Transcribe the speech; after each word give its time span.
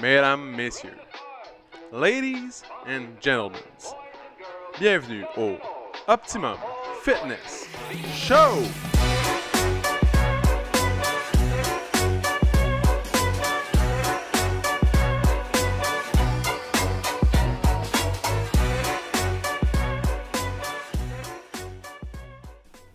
mesdames, 0.00 0.56
messieurs, 0.56 0.96
ladies 1.92 2.62
and 2.86 3.20
gentlemen, 3.20 3.60
bienvenue 4.78 5.24
au 5.36 5.58
Optimum 6.08 6.56
Fitness 7.02 7.66
Show! 8.14 8.62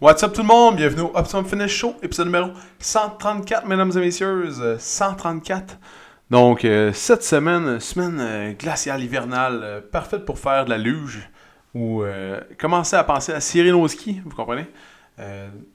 What's 0.02 0.22
up 0.24 0.34
tout 0.34 0.42
le 0.42 0.48
monde? 0.48 0.76
Bienvenue 0.76 1.02
au 1.02 1.12
Optimum 1.16 1.46
Fitness 1.46 1.72
Show, 1.72 1.96
épisode 2.04 2.28
numéro 2.28 2.50
134, 2.80 3.66
mesdames 3.66 3.92
et 3.96 4.00
messieurs. 4.00 4.46
euh, 4.60 4.78
134. 4.78 5.78
Donc, 6.32 6.66
euh, 6.66 6.92
cette 6.92 7.24
semaine, 7.24 7.80
semaine 7.80 8.20
euh, 8.20 8.54
glaciale 8.54 9.04
hivernale, 9.04 9.60
euh, 9.64 9.82
parfaite 9.82 10.26
pour 10.26 10.40
faire 10.40 10.66
de 10.66 10.72
la 10.72 10.78
luge 10.78 11.30
ou 11.76 12.06
commencer 12.58 12.96
à 12.96 13.04
penser 13.04 13.34
à 13.34 13.42
cirer 13.42 13.70
nos 13.70 13.86
skis, 13.90 14.22
vous 14.24 14.34
comprenez? 14.34 14.66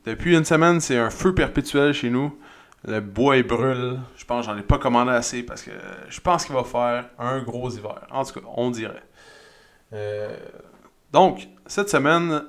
Depuis 0.07 0.35
une 0.35 0.47
semaine, 0.47 0.81
c'est 0.81 0.97
un 0.97 1.11
feu 1.11 1.35
perpétuel 1.35 1.93
chez 1.93 2.09
nous. 2.09 2.39
Le 2.85 3.01
bois 3.01 3.37
il 3.37 3.43
brûle. 3.43 3.99
Je 4.17 4.25
pense 4.25 4.47
j'en 4.47 4.57
ai 4.57 4.63
pas 4.63 4.79
commandé 4.79 5.11
assez 5.11 5.43
parce 5.43 5.61
que 5.61 5.73
je 6.09 6.21
pense 6.23 6.47
qu'il 6.47 6.55
va 6.55 6.65
faire 6.65 7.11
un 7.19 7.43
gros 7.43 7.69
hiver. 7.69 8.07
En 8.11 8.25
tout 8.25 8.41
cas, 8.41 8.47
on 8.57 8.71
dirait. 8.71 9.03
Donc, 11.13 11.49
cette 11.67 11.91
semaine, 11.91 12.45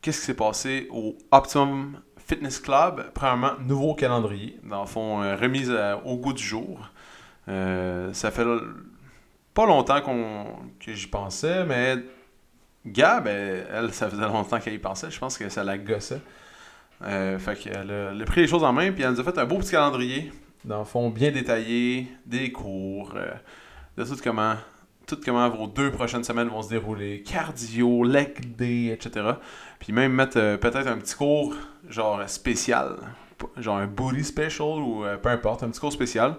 qu'est-ce 0.00 0.20
qui 0.20 0.26
s'est 0.28 0.34
passé 0.34 0.88
au 0.90 1.14
Optimum 1.30 2.00
Fitness 2.16 2.58
Club? 2.58 3.10
Premièrement, 3.12 3.52
nouveau 3.60 3.94
calendrier. 3.94 4.58
Dans 4.62 4.80
le 4.80 4.86
fond, 4.86 5.18
remise 5.38 5.70
au 6.06 6.16
goût 6.16 6.32
du 6.32 6.42
jour. 6.42 6.88
Euh, 7.48 8.12
ça 8.12 8.30
fait 8.30 8.46
pas 9.54 9.66
longtemps 9.66 10.00
que 10.00 10.92
j'y 10.92 11.06
pensais, 11.06 11.64
mais 11.64 11.96
Gab, 12.86 13.26
elle, 13.26 13.92
ça 13.92 14.08
faisait 14.08 14.22
longtemps 14.22 14.60
qu'elle 14.60 14.74
y 14.74 14.78
pensait. 14.78 15.10
Je 15.10 15.18
pense 15.18 15.38
que 15.38 15.48
ça 15.48 15.64
la 15.64 15.78
gossait. 15.78 16.20
Euh, 17.02 17.38
fait 17.38 17.56
qu'elle 17.56 17.90
elle 17.90 18.20
a 18.20 18.24
pris 18.24 18.42
les 18.42 18.48
choses 18.48 18.64
en 18.64 18.72
main, 18.72 18.90
puis 18.92 19.02
elle 19.02 19.12
nous 19.12 19.20
a 19.20 19.24
fait 19.24 19.38
un 19.38 19.44
beau 19.44 19.58
petit 19.58 19.70
calendrier. 19.70 20.32
Dans 20.64 20.80
le 20.80 20.84
fond, 20.84 21.10
bien 21.10 21.30
détaillé, 21.30 22.08
des 22.26 22.50
cours, 22.50 23.12
euh, 23.14 23.30
de 23.96 24.04
tout 24.04 24.16
comment, 24.22 24.56
comment 25.24 25.48
vos 25.48 25.68
deux 25.68 25.92
prochaines 25.92 26.24
semaines 26.24 26.48
vont 26.48 26.62
se 26.62 26.68
dérouler. 26.68 27.22
Cardio, 27.22 28.02
leg 28.02 28.56
day, 28.56 28.86
etc. 28.86 29.32
Puis 29.78 29.92
même 29.92 30.12
mettre 30.12 30.56
peut-être 30.56 30.88
un 30.88 30.98
petit 30.98 31.14
cours, 31.14 31.54
genre 31.88 32.28
spécial. 32.28 32.96
Genre 33.56 33.76
un 33.76 33.86
booty 33.86 34.24
special 34.24 34.80
ou 34.80 35.04
peu 35.22 35.28
importe, 35.28 35.62
un 35.62 35.68
petit 35.68 35.78
cours 35.78 35.92
spécial. 35.92 36.34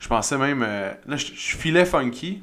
Je 0.00 0.08
pensais 0.08 0.36
même. 0.38 0.62
euh, 0.62 0.92
là, 1.06 1.16
je, 1.16 1.26
je 1.26 1.56
filais 1.56 1.84
funky. 1.84 2.42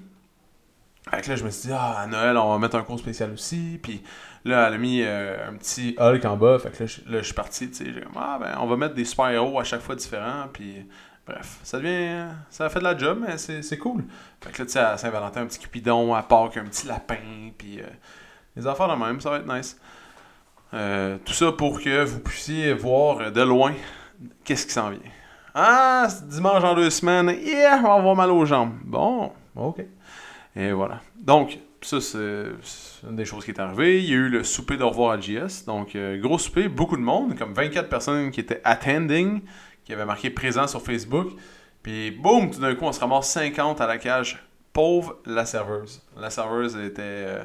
Fait 1.09 1.21
que 1.21 1.29
là, 1.29 1.35
je 1.35 1.43
me 1.43 1.49
suis 1.49 1.67
dit, 1.69 1.73
ah, 1.77 1.99
à 1.99 2.07
Noël, 2.07 2.37
on 2.37 2.51
va 2.51 2.59
mettre 2.59 2.75
un 2.75 2.83
cours 2.83 2.99
spécial 2.99 3.31
aussi. 3.31 3.79
Puis 3.81 4.03
là, 4.45 4.67
elle 4.67 4.75
a 4.75 4.77
mis 4.77 5.01
euh, 5.01 5.49
un 5.49 5.53
petit 5.55 5.95
Hulk 5.99 6.23
en 6.25 6.37
bas. 6.37 6.59
Fait 6.59 6.69
que 6.69 6.83
là, 6.83 6.85
je, 6.85 7.11
là, 7.11 7.19
je 7.19 7.25
suis 7.25 7.33
parti, 7.33 7.69
tu 7.69 7.77
sais. 7.85 7.93
J'ai 7.93 8.01
comme, 8.01 8.13
ah, 8.15 8.37
ben, 8.39 8.55
on 8.59 8.67
va 8.67 8.77
mettre 8.77 8.93
des 8.95 9.05
super-héros 9.05 9.59
à 9.59 9.63
chaque 9.63 9.81
fois 9.81 9.95
différents. 9.95 10.47
Puis 10.53 10.85
bref, 11.25 11.57
ça 11.63 11.79
devient. 11.79 12.27
Ça 12.49 12.69
fait 12.69 12.79
de 12.79 12.83
la 12.83 12.97
job, 12.97 13.23
mais 13.27 13.37
c'est 13.37 13.77
cool. 13.77 14.03
Fait 14.41 14.51
que 14.51 14.59
là, 14.59 14.65
tu 14.65 14.71
sais, 14.73 14.79
à 14.79 14.97
Saint-Valentin, 14.97 15.41
un 15.41 15.45
petit 15.47 15.59
cupidon, 15.59 16.13
à 16.13 16.23
Pâques, 16.23 16.57
un 16.57 16.65
petit 16.65 16.87
lapin. 16.87 17.49
Puis 17.57 17.79
euh, 17.81 17.85
les 18.55 18.67
affaires 18.67 18.87
de 18.87 19.03
même, 19.03 19.19
ça 19.21 19.31
va 19.31 19.37
être 19.37 19.53
nice. 19.53 19.77
Euh, 20.73 21.17
tout 21.25 21.33
ça 21.33 21.51
pour 21.51 21.81
que 21.81 22.03
vous 22.05 22.19
puissiez 22.19 22.73
voir 22.73 23.19
euh, 23.19 23.29
de 23.31 23.41
loin 23.41 23.73
qu'est-ce 24.45 24.65
qui 24.65 24.71
s'en 24.73 24.89
vient. 24.91 24.99
Ah, 25.53 26.07
c'est 26.09 26.27
dimanche 26.27 26.63
en 26.63 26.75
deux 26.75 26.89
semaines, 26.89 27.35
yeah, 27.43 27.77
on 27.79 27.87
va 27.87 27.93
avoir 27.95 28.15
mal 28.15 28.31
aux 28.31 28.45
jambes. 28.45 28.73
Bon, 28.83 29.31
ok. 29.55 29.83
Et 30.55 30.71
voilà. 30.71 31.01
Donc, 31.19 31.59
ça, 31.81 31.99
c'est 31.99 32.17
une 33.03 33.15
des 33.15 33.25
choses 33.25 33.43
qui 33.43 33.51
est 33.51 33.59
arrivée. 33.59 33.99
Il 33.99 34.09
y 34.09 34.13
a 34.13 34.17
eu 34.17 34.29
le 34.29 34.43
souper 34.43 34.77
de 34.77 34.83
revoir 34.83 35.11
à 35.11 35.19
JS. 35.19 35.65
Donc, 35.65 35.95
euh, 35.95 36.19
gros 36.21 36.37
souper, 36.37 36.69
beaucoup 36.69 36.95
de 36.95 37.01
monde, 37.01 37.37
comme 37.37 37.53
24 37.53 37.89
personnes 37.89 38.31
qui 38.31 38.39
étaient 38.39 38.61
attending, 38.63 39.41
qui 39.83 39.93
avaient 39.93 40.05
marqué 40.05 40.29
présent 40.29 40.67
sur 40.67 40.81
Facebook. 40.81 41.29
Puis, 41.83 42.11
boum, 42.11 42.49
tout 42.49 42.61
d'un 42.61 42.75
coup, 42.75 42.85
on 42.85 42.91
se 42.91 42.99
ramasse 42.99 43.29
50 43.31 43.81
à 43.81 43.87
la 43.87 43.97
cage. 43.97 44.45
Pauvre 44.71 45.17
la 45.25 45.45
serveuse. 45.45 46.01
La 46.17 46.29
serveuse 46.29 46.77
était 46.77 47.01
euh, 47.01 47.43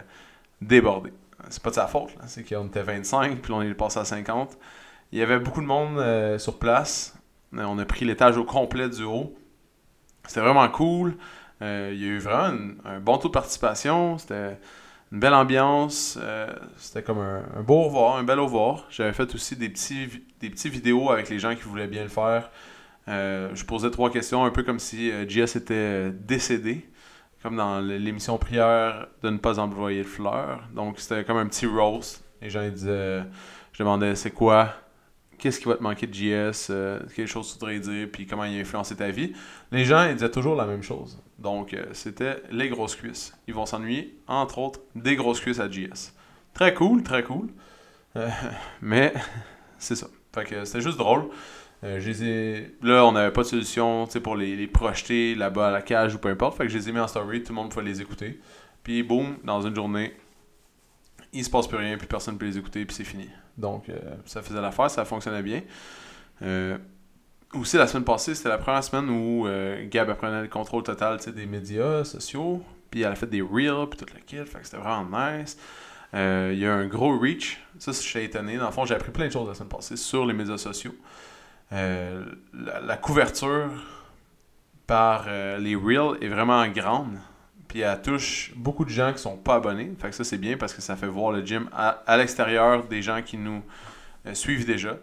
débordée. 0.61 1.13
C'est 1.49 1.63
pas 1.63 1.71
de 1.71 1.75
sa 1.75 1.87
faute, 1.87 2.11
c'est 2.27 2.49
qu'on 2.49 2.67
était 2.67 2.83
25, 2.83 3.41
puis 3.41 3.53
on 3.53 3.63
est 3.63 3.75
passé 3.75 4.01
à 4.01 4.05
50. 4.05 4.57
Il 5.13 5.19
y 5.19 5.23
avait 5.23 5.39
beaucoup 5.39 5.61
de 5.61 5.67
monde 5.67 5.99
euh, 5.99 6.39
sur 6.39 6.59
place. 6.59 7.17
Euh, 7.55 7.65
On 7.65 7.79
a 7.79 7.85
pris 7.85 8.05
l'étage 8.05 8.37
au 8.37 8.45
complet 8.45 8.89
du 8.89 9.05
haut. 9.05 9.35
C'était 10.27 10.41
vraiment 10.41 10.69
cool. 10.69 11.17
Euh, 11.63 11.91
il 11.95 12.01
y 12.01 12.05
a 12.05 12.09
eu 12.09 12.19
vraiment 12.19 12.59
un 12.85 13.01
bon 13.01 13.19
taux 13.19 13.29
de 13.29 13.33
participation. 13.33 14.19
C'était 14.19 14.59
une 15.13 15.21
belle 15.21 15.35
ambiance. 15.35 16.19
Euh, 16.21 16.53
c'était 16.77 17.03
comme 17.03 17.19
un, 17.19 17.43
un 17.57 17.63
beau 17.63 17.77
au 17.77 17.83
revoir, 17.85 18.17
un 18.17 18.25
bel 18.25 18.39
au 18.39 18.45
revoir. 18.45 18.87
J'avais 18.91 19.13
fait 19.13 19.35
aussi 19.35 19.57
des 19.57 19.69
petits, 19.69 20.69
vidéos 20.69 21.11
avec 21.11 21.29
les 21.29 21.39
gens 21.39 21.55
qui 21.55 21.63
voulaient 21.63 21.87
bien 21.87 22.03
le 22.03 22.09
faire. 22.09 22.51
Je 23.07 23.65
posais 23.65 23.91
trois 23.91 24.11
questions, 24.11 24.45
un 24.45 24.51
peu 24.51 24.65
comme 24.65 24.81
si 24.81 25.11
JS 25.29 25.57
était 25.57 26.11
décédé. 26.11 26.89
Comme 27.43 27.57
dans 27.57 27.79
l'émission 27.81 28.39
Prière 28.39 29.07
de 29.23 29.31
ne 29.31 29.39
pas 29.39 29.61
envoyer 29.61 30.03
de 30.03 30.09
fleurs. 30.09 30.63
Donc 30.75 30.99
c'était 30.99 31.23
comme 31.23 31.37
un 31.37 31.47
petit 31.47 31.67
roast. 31.67 32.25
Les 32.43 32.51
gens 32.51 32.63
ils 32.63 32.73
disaient. 32.73 33.23
Je 33.73 33.83
demandais 33.83 34.17
c'est 34.17 34.33
quoi 34.33 34.75
Qu'est-ce 35.39 35.59
qui 35.61 35.67
va 35.67 35.75
te 35.77 35.83
manquer 35.83 36.07
de 36.07 36.15
JS 36.15 36.69
euh, 36.71 37.01
Quelle 37.15 37.27
chose 37.27 37.49
tu 37.53 37.59
voudrais 37.59 37.79
dire 37.79 38.09
Puis 38.13 38.27
comment 38.27 38.45
il 38.45 38.57
a 38.57 38.61
influencé 38.61 38.97
ta 38.97 39.11
vie 39.11 39.33
Les 39.73 39.85
gens 39.85 40.07
ils 40.09 40.15
disaient 40.15 40.31
toujours 40.31 40.57
la 40.57 40.67
même 40.67 40.83
chose. 40.83 41.23
Donc 41.39 41.75
euh, 41.75 41.85
c'était 41.93 42.43
les 42.51 42.69
grosses 42.69 42.97
cuisses. 42.97 43.35
Ils 43.47 43.55
vont 43.55 43.67
s'ennuyer, 43.67 44.19
entre 44.27 44.59
autres, 44.59 44.81
des 44.95 45.17
grosses 45.17 45.41
cuisses 45.41 45.61
à 45.61 45.71
JS. 45.71 46.13
Très 46.55 46.73
cool, 46.75 47.03
très 47.03 47.23
cool. 47.23 47.49
Euh, 48.17 48.29
mais 48.83 49.13
c'est 49.79 49.97
ça. 49.97 50.07
Fait 50.35 50.45
que 50.45 50.65
c'était 50.65 50.81
juste 50.81 50.99
drôle. 50.99 51.29
Euh, 51.85 52.01
je 52.01 52.09
les 52.09 52.25
ai- 52.25 52.75
Là, 52.83 53.05
on 53.05 53.13
n'avait 53.13 53.33
pas 53.33 53.43
de 53.43 53.49
solution 53.49 54.07
pour 54.23 54.37
les, 54.37 54.57
les 54.57 54.67
projeter 54.67 55.35
là-bas 55.35 55.69
à 55.69 55.71
la 55.71 55.83
cage 55.83 56.15
ou 56.15 56.19
peu 56.19 56.29
importe. 56.31 56.57
Fait 56.57 56.65
que 56.65 56.71
je 56.71 56.79
les 56.79 56.89
ai 56.89 56.93
mis 56.93 57.01
en 57.01 57.07
story, 57.09 57.43
tout 57.43 57.53
le 57.53 57.57
monde 57.57 57.71
pouvait 57.71 57.85
les 57.85 58.01
écouter. 58.01 58.41
Puis 58.83 59.03
boum, 59.03 59.37
dans 59.45 59.61
une 59.61 59.75
journée, 59.75 60.15
il 61.33 61.45
se 61.45 61.51
passe 61.51 61.67
plus 61.67 61.79
rien, 61.79 61.97
puis 61.97 62.07
personne 62.07 62.35
ne 62.35 62.39
peut 62.39 62.47
les 62.47 62.59
écouter, 62.59 62.85
puis 62.85 62.95
c'est 62.95 63.05
fini. 63.05 63.29
Donc 63.57 63.89
euh, 63.89 63.99
ça 64.25 64.43
faisait 64.43 64.61
l'affaire, 64.61 64.91
ça 64.91 65.05
fonctionnait 65.05 65.43
bien. 65.43 65.63
Euh, 66.43 66.79
aussi, 67.55 67.77
la 67.77 67.87
semaine 67.87 68.05
passée, 68.05 68.35
c'était 68.35 68.49
la 68.49 68.59
première 68.59 68.85
semaine 68.85 69.09
où 69.09 69.47
euh, 69.47 69.87
Gab 69.89 70.09
elle 70.09 70.17
prenait 70.17 70.43
le 70.43 70.49
contrôle 70.49 70.83
total 70.83 71.19
des 71.19 71.47
médias 71.47 72.05
sociaux. 72.05 72.63
Puis 72.91 73.03
elle 73.03 73.13
a 73.13 73.15
fait 73.15 73.27
des 73.27 73.43
reels, 73.43 73.89
puis 73.89 73.99
tout 73.99 74.07
le 74.15 74.21
kit. 74.21 74.37
Fait 74.37 74.59
que 74.59 74.65
c'était 74.65 74.77
vraiment 74.77 75.05
nice. 75.05 75.57
Euh, 76.15 76.51
Il 76.53 76.59
y 76.59 76.67
a 76.67 76.75
un 76.75 76.87
gros 76.87 77.19
reach. 77.19 77.61
Ça, 77.79 77.93
je 77.93 77.99
suis 77.99 78.21
étonné. 78.21 78.59
Dans 78.59 78.67
le 78.67 78.73
fond, 78.73 78.85
j'ai 78.85 78.95
appris 78.95 79.11
plein 79.11 79.27
de 79.27 79.33
choses 79.33 79.49
la 79.49 79.55
semaine 79.55 79.69
passée 79.69 79.97
sur 79.97 80.25
les 80.25 80.35
médias 80.35 80.59
sociaux. 80.59 80.95
La, 81.71 82.97
couverture 82.97 83.71
par 84.87 85.27
les 85.59 85.75
reels 85.75 86.17
est 86.21 86.29
vraiment 86.29 86.67
grande. 86.69 87.19
Puis 87.69 87.81
elle 87.81 88.01
touche 88.01 88.53
beaucoup 88.57 88.85
de 88.85 88.91
gens 88.91 89.13
qui 89.13 89.19
sont 89.19 89.37
pas 89.37 89.57
abonnés. 89.57 89.93
Fait 89.99 90.11
que 90.11 90.15
ça, 90.15 90.25
c'est 90.25 90.39
bien 90.39 90.57
parce 90.57 90.73
que 90.73 90.81
ça 90.81 90.97
fait 90.97 91.07
voir 91.07 91.33
le 91.33 91.45
gym 91.45 91.69
à, 91.73 91.89
à 92.07 92.17
l'extérieur 92.17 92.85
des 92.85 93.03
gens 93.03 93.23
qui 93.23 93.37
nous 93.37 93.63
euh, 94.27 94.35
suivent 94.35 94.67
déjà. 94.67 94.97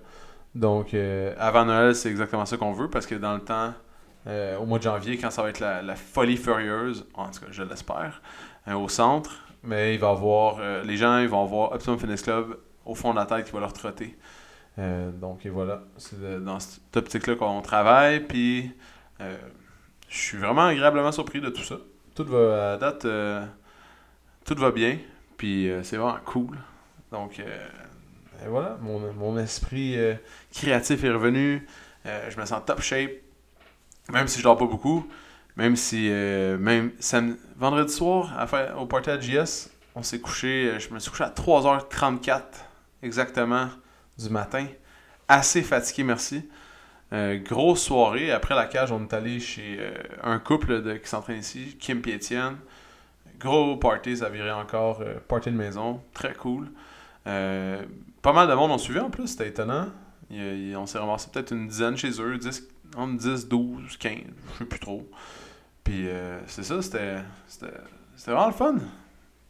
Donc, 0.56 0.94
euh, 0.94 1.34
avant 1.38 1.66
Noël, 1.66 1.96
c'est 1.96 2.10
exactement 2.10 2.46
ça 2.46 2.58
qu'on 2.58 2.74
veut 2.74 2.90
parce 2.90 3.06
que 3.06 3.16
dans 3.16 3.34
le 3.34 3.42
temps, 3.42 3.74
euh, 4.28 4.58
au 4.58 4.66
mois 4.66 4.78
de 4.78 4.84
janvier, 4.84 5.18
quand 5.18 5.32
ça 5.32 5.42
va 5.42 5.50
être 5.50 5.60
la, 5.60 5.96
folie 5.96 6.38
furieuse, 6.38 7.06
en 7.14 7.30
tout 7.30 7.42
cas, 7.42 7.48
je 7.50 7.64
l'espère, 7.64 8.22
au 8.68 8.88
centre, 8.88 9.32
mais 9.64 9.96
il 9.96 10.00
va 10.00 10.10
avoir, 10.10 10.84
les 10.84 10.96
gens, 10.96 11.18
ils 11.18 11.28
vont 11.28 11.44
avoir 11.44 11.74
Optimum 11.74 12.00
Fitness 12.00 12.22
Club 12.22 12.58
au 12.86 12.96
fond 12.96 13.12
de 13.12 13.20
la 13.20 13.26
tête 13.26 13.46
qui 13.46 13.52
va 13.52 13.60
leur 13.60 13.74
trotter. 13.74 14.18
Donc, 14.78 15.46
et 15.46 15.50
voilà, 15.50 15.82
c'est 15.98 16.42
dans 16.42 16.60
cette 16.60 16.96
optique-là 16.96 17.36
qu'on 17.36 17.62
travaille, 17.62 18.22
puis 18.22 18.72
je 19.20 20.18
suis 20.18 20.38
vraiment 20.38 20.68
agréablement 20.68 21.12
surpris 21.12 21.42
de 21.42 21.50
tout 21.50 21.64
ça. 21.64 21.78
Tout 22.16 22.26
va, 22.26 22.74
à 22.74 22.78
date, 22.78 23.06
euh, 23.06 23.44
tout 24.46 24.56
va 24.56 24.70
bien, 24.70 25.00
puis 25.36 25.70
euh, 25.70 25.82
c'est 25.82 25.98
vraiment 25.98 26.18
cool. 26.26 26.58
Donc, 27.12 27.40
euh, 27.40 27.68
et 28.46 28.48
voilà, 28.48 28.78
mon, 28.82 29.12
mon 29.14 29.38
esprit 29.38 29.98
créatif 30.54 31.04
est 31.04 31.12
revenu. 31.12 31.68
Je 32.06 32.40
me 32.40 32.46
sens 32.46 32.62
top 32.66 32.82
shape. 32.82 33.12
Même 34.12 34.28
si 34.28 34.40
je 34.40 34.44
dors 34.44 34.58
pas 34.58 34.66
beaucoup. 34.66 35.08
Même 35.56 35.76
si, 35.76 36.10
même 36.10 36.92
vendredi 37.56 37.94
soir, 37.94 38.38
à 38.38 38.48
faire, 38.48 38.82
au 38.82 38.86
party 38.86 39.12
à 39.12 39.20
JS, 39.20 39.70
on 39.96 40.04
s'est 40.04 40.20
couché, 40.20 40.78
je 40.80 40.94
me 40.94 41.00
suis 41.00 41.12
couché 41.12 41.24
à 41.24 41.30
3h34 41.30 42.42
exactement 43.04 43.70
du 44.18 44.30
matin. 44.30 44.66
Assez 45.28 45.62
fatigué, 45.62 46.04
merci. 46.04 46.50
Euh, 47.14 47.38
grosse 47.38 47.84
soirée. 47.84 48.32
Après 48.32 48.56
la 48.56 48.66
cage, 48.66 48.92
on 48.92 49.04
est 49.04 49.14
allé 49.14 49.40
chez 49.40 49.78
euh, 49.80 49.94
un 50.24 50.40
couple 50.40 50.82
de, 50.82 50.94
qui 50.96 51.08
s'entraîne 51.08 51.40
ici, 51.40 51.78
Kim 51.80 52.02
et. 52.08 52.20
Gros 53.40 53.78
party, 53.78 54.18
ça 54.18 54.30
virait 54.30 54.52
encore. 54.52 55.02
euh, 55.02 55.20
party 55.28 55.52
de 55.52 55.56
maison. 55.56 56.02
Très 56.14 56.34
cool. 56.34 56.72
Euh, 57.28 57.84
pas 58.24 58.34
mal 58.34 58.48
de 58.48 58.54
monde 58.54 58.72
ont 58.72 58.78
suivi 58.80 59.00
en 59.00 59.12
plus, 59.12 59.28
c'était 59.28 59.50
étonnant. 59.50 59.88
On 60.32 60.86
s'est 60.88 60.98
ramassé 60.98 61.30
peut-être 61.32 61.52
une 61.52 61.68
dizaine 61.68 61.96
chez 61.96 62.20
eux, 62.20 62.38
10, 62.38 62.68
entre 62.98 63.18
10, 63.18 63.48
12, 63.48 63.98
15, 63.98 64.14
je 64.54 64.58
sais 64.58 64.66
plus 64.66 64.80
trop. 64.80 65.08
Puis 65.84 66.08
c'est 66.48 66.64
ça, 66.64 66.82
c'était 66.82 67.18
c'était 67.46 68.32
vraiment 68.32 68.48
le 68.48 68.54
fun. 68.54 68.76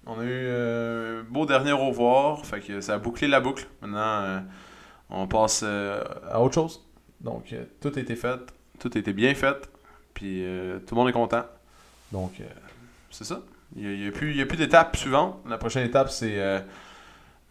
On 0.05 0.19
a 0.19 0.23
eu 0.25 0.49
un 0.49 1.23
beau 1.23 1.45
dernier 1.45 1.71
au 1.71 1.87
revoir, 1.87 2.45
fait 2.45 2.59
que 2.59 2.81
ça 2.81 2.95
a 2.95 2.97
bouclé 2.97 3.27
la 3.29 3.39
boucle. 3.39 3.65
Maintenant, 3.81 4.43
on 5.09 5.27
passe 5.27 5.63
à 5.63 6.41
autre 6.41 6.55
chose. 6.55 6.83
Donc, 7.23 7.55
tout 7.79 7.91
a 7.95 7.99
été 7.99 8.15
fait, 8.15 8.39
tout 8.79 8.91
a 8.93 8.97
été 8.97 9.13
bien 9.13 9.33
fait, 9.33 9.69
puis 10.13 10.43
tout 10.85 10.95
le 10.95 10.99
monde 10.99 11.09
est 11.09 11.13
content. 11.13 11.43
Donc, 12.11 12.41
c'est 13.09 13.23
ça. 13.23 13.41
Il 13.75 13.87
n'y 13.87 14.07
a, 14.07 14.11
plus, 14.11 14.45
plus 14.45 14.57
d'étape 14.57 14.95
suivante. 14.95 15.37
La 15.47 15.57
prochaine 15.57 15.85
étape, 15.85 16.09
c'est 16.09 16.39
euh, 16.39 16.59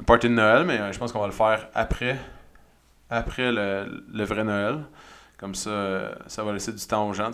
party 0.06 0.28
de 0.28 0.34
Noël, 0.34 0.64
mais 0.64 0.78
euh, 0.78 0.92
je 0.92 0.98
pense 0.98 1.12
qu'on 1.12 1.20
va 1.20 1.26
le 1.26 1.32
faire 1.32 1.69
après, 1.74 2.16
après 3.10 3.50
le, 3.50 4.24
vrai 4.24 4.44
Noël. 4.44 4.80
Comme 5.36 5.54
ça, 5.54 5.70
euh, 5.70 6.14
ça 6.28 6.44
va 6.44 6.52
laisser 6.52 6.72
du 6.72 6.84
temps 6.86 7.08
aux 7.08 7.12
gens. 7.12 7.30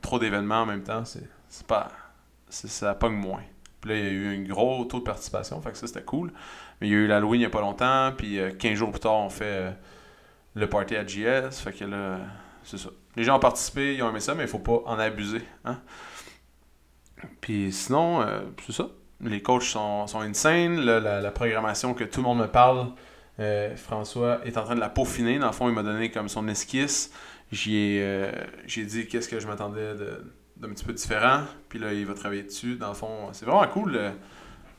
trop 0.00 0.18
d'événements 0.18 0.62
en 0.62 0.66
même 0.66 0.82
temps, 0.82 1.04
c'est, 1.04 1.66
pas. 1.66 1.88
ça 2.48 2.94
pogne 2.94 3.14
moins. 3.14 3.42
Puis 3.80 3.90
là, 3.90 3.96
il 3.96 4.04
y 4.04 4.08
a 4.08 4.10
eu 4.10 4.36
un 4.36 4.42
gros 4.42 4.84
taux 4.84 5.00
de 5.00 5.04
participation, 5.04 5.60
fait 5.60 5.72
que 5.72 5.78
ça, 5.78 5.86
c'était 5.86 6.02
cool. 6.02 6.32
Mais 6.80 6.88
il 6.88 6.92
y 6.92 6.94
a 6.94 6.98
eu 6.98 7.06
l'Halloween 7.06 7.40
il 7.40 7.44
n'y 7.44 7.46
a 7.46 7.50
pas 7.50 7.60
longtemps, 7.60 8.12
puis 8.16 8.38
15 8.58 8.74
jours 8.74 8.90
plus 8.90 9.00
tard, 9.00 9.18
on 9.18 9.28
fait 9.28 9.74
le 10.54 10.68
party 10.68 10.96
à 10.96 11.06
JS. 11.06 11.60
Fait 11.62 11.72
que 11.72 11.84
là, 11.84 12.18
c'est 12.62 12.78
ça. 12.78 12.90
Les 13.16 13.24
gens 13.24 13.36
ont 13.36 13.40
participé, 13.40 13.94
ils 13.94 14.02
ont 14.02 14.10
aimé 14.10 14.20
ça, 14.20 14.34
mais 14.34 14.44
il 14.44 14.48
faut 14.48 14.58
pas 14.58 14.82
en 14.86 14.98
abuser. 14.98 15.42
Hein? 15.64 15.78
Puis 17.40 17.72
sinon, 17.72 18.22
euh, 18.22 18.40
c'est 18.66 18.72
ça. 18.72 18.88
Les 19.20 19.42
coachs 19.42 19.62
sont, 19.62 20.06
sont 20.06 20.20
insane. 20.20 20.80
la, 20.80 21.30
programmation 21.30 21.94
que 21.94 22.04
tout 22.04 22.20
le 22.20 22.24
monde 22.24 22.38
me 22.38 22.48
parle, 22.48 22.88
euh, 23.38 23.76
François 23.76 24.40
est 24.44 24.56
en 24.56 24.64
train 24.64 24.74
de 24.74 24.80
la 24.80 24.88
peaufiner. 24.88 25.38
Dans 25.38 25.46
le 25.46 25.52
fond, 25.52 25.68
il 25.68 25.74
m'a 25.74 25.82
donné 25.82 26.10
comme 26.10 26.28
son 26.28 26.48
esquisse. 26.48 27.12
J'ai 27.52 28.00
euh, 28.02 28.32
dit 28.66 29.06
qu'est-ce 29.06 29.28
que 29.28 29.38
je 29.38 29.46
m'attendais 29.46 29.94
d'un 30.56 30.68
petit 30.70 30.84
peu 30.84 30.92
différent. 30.92 31.42
Puis 31.68 31.78
là, 31.78 31.92
il 31.92 32.06
va 32.06 32.14
travailler 32.14 32.42
dessus. 32.42 32.76
Dans 32.76 32.88
le 32.88 32.94
fond, 32.94 33.28
c'est 33.32 33.44
vraiment 33.44 33.66
cool 33.68 34.00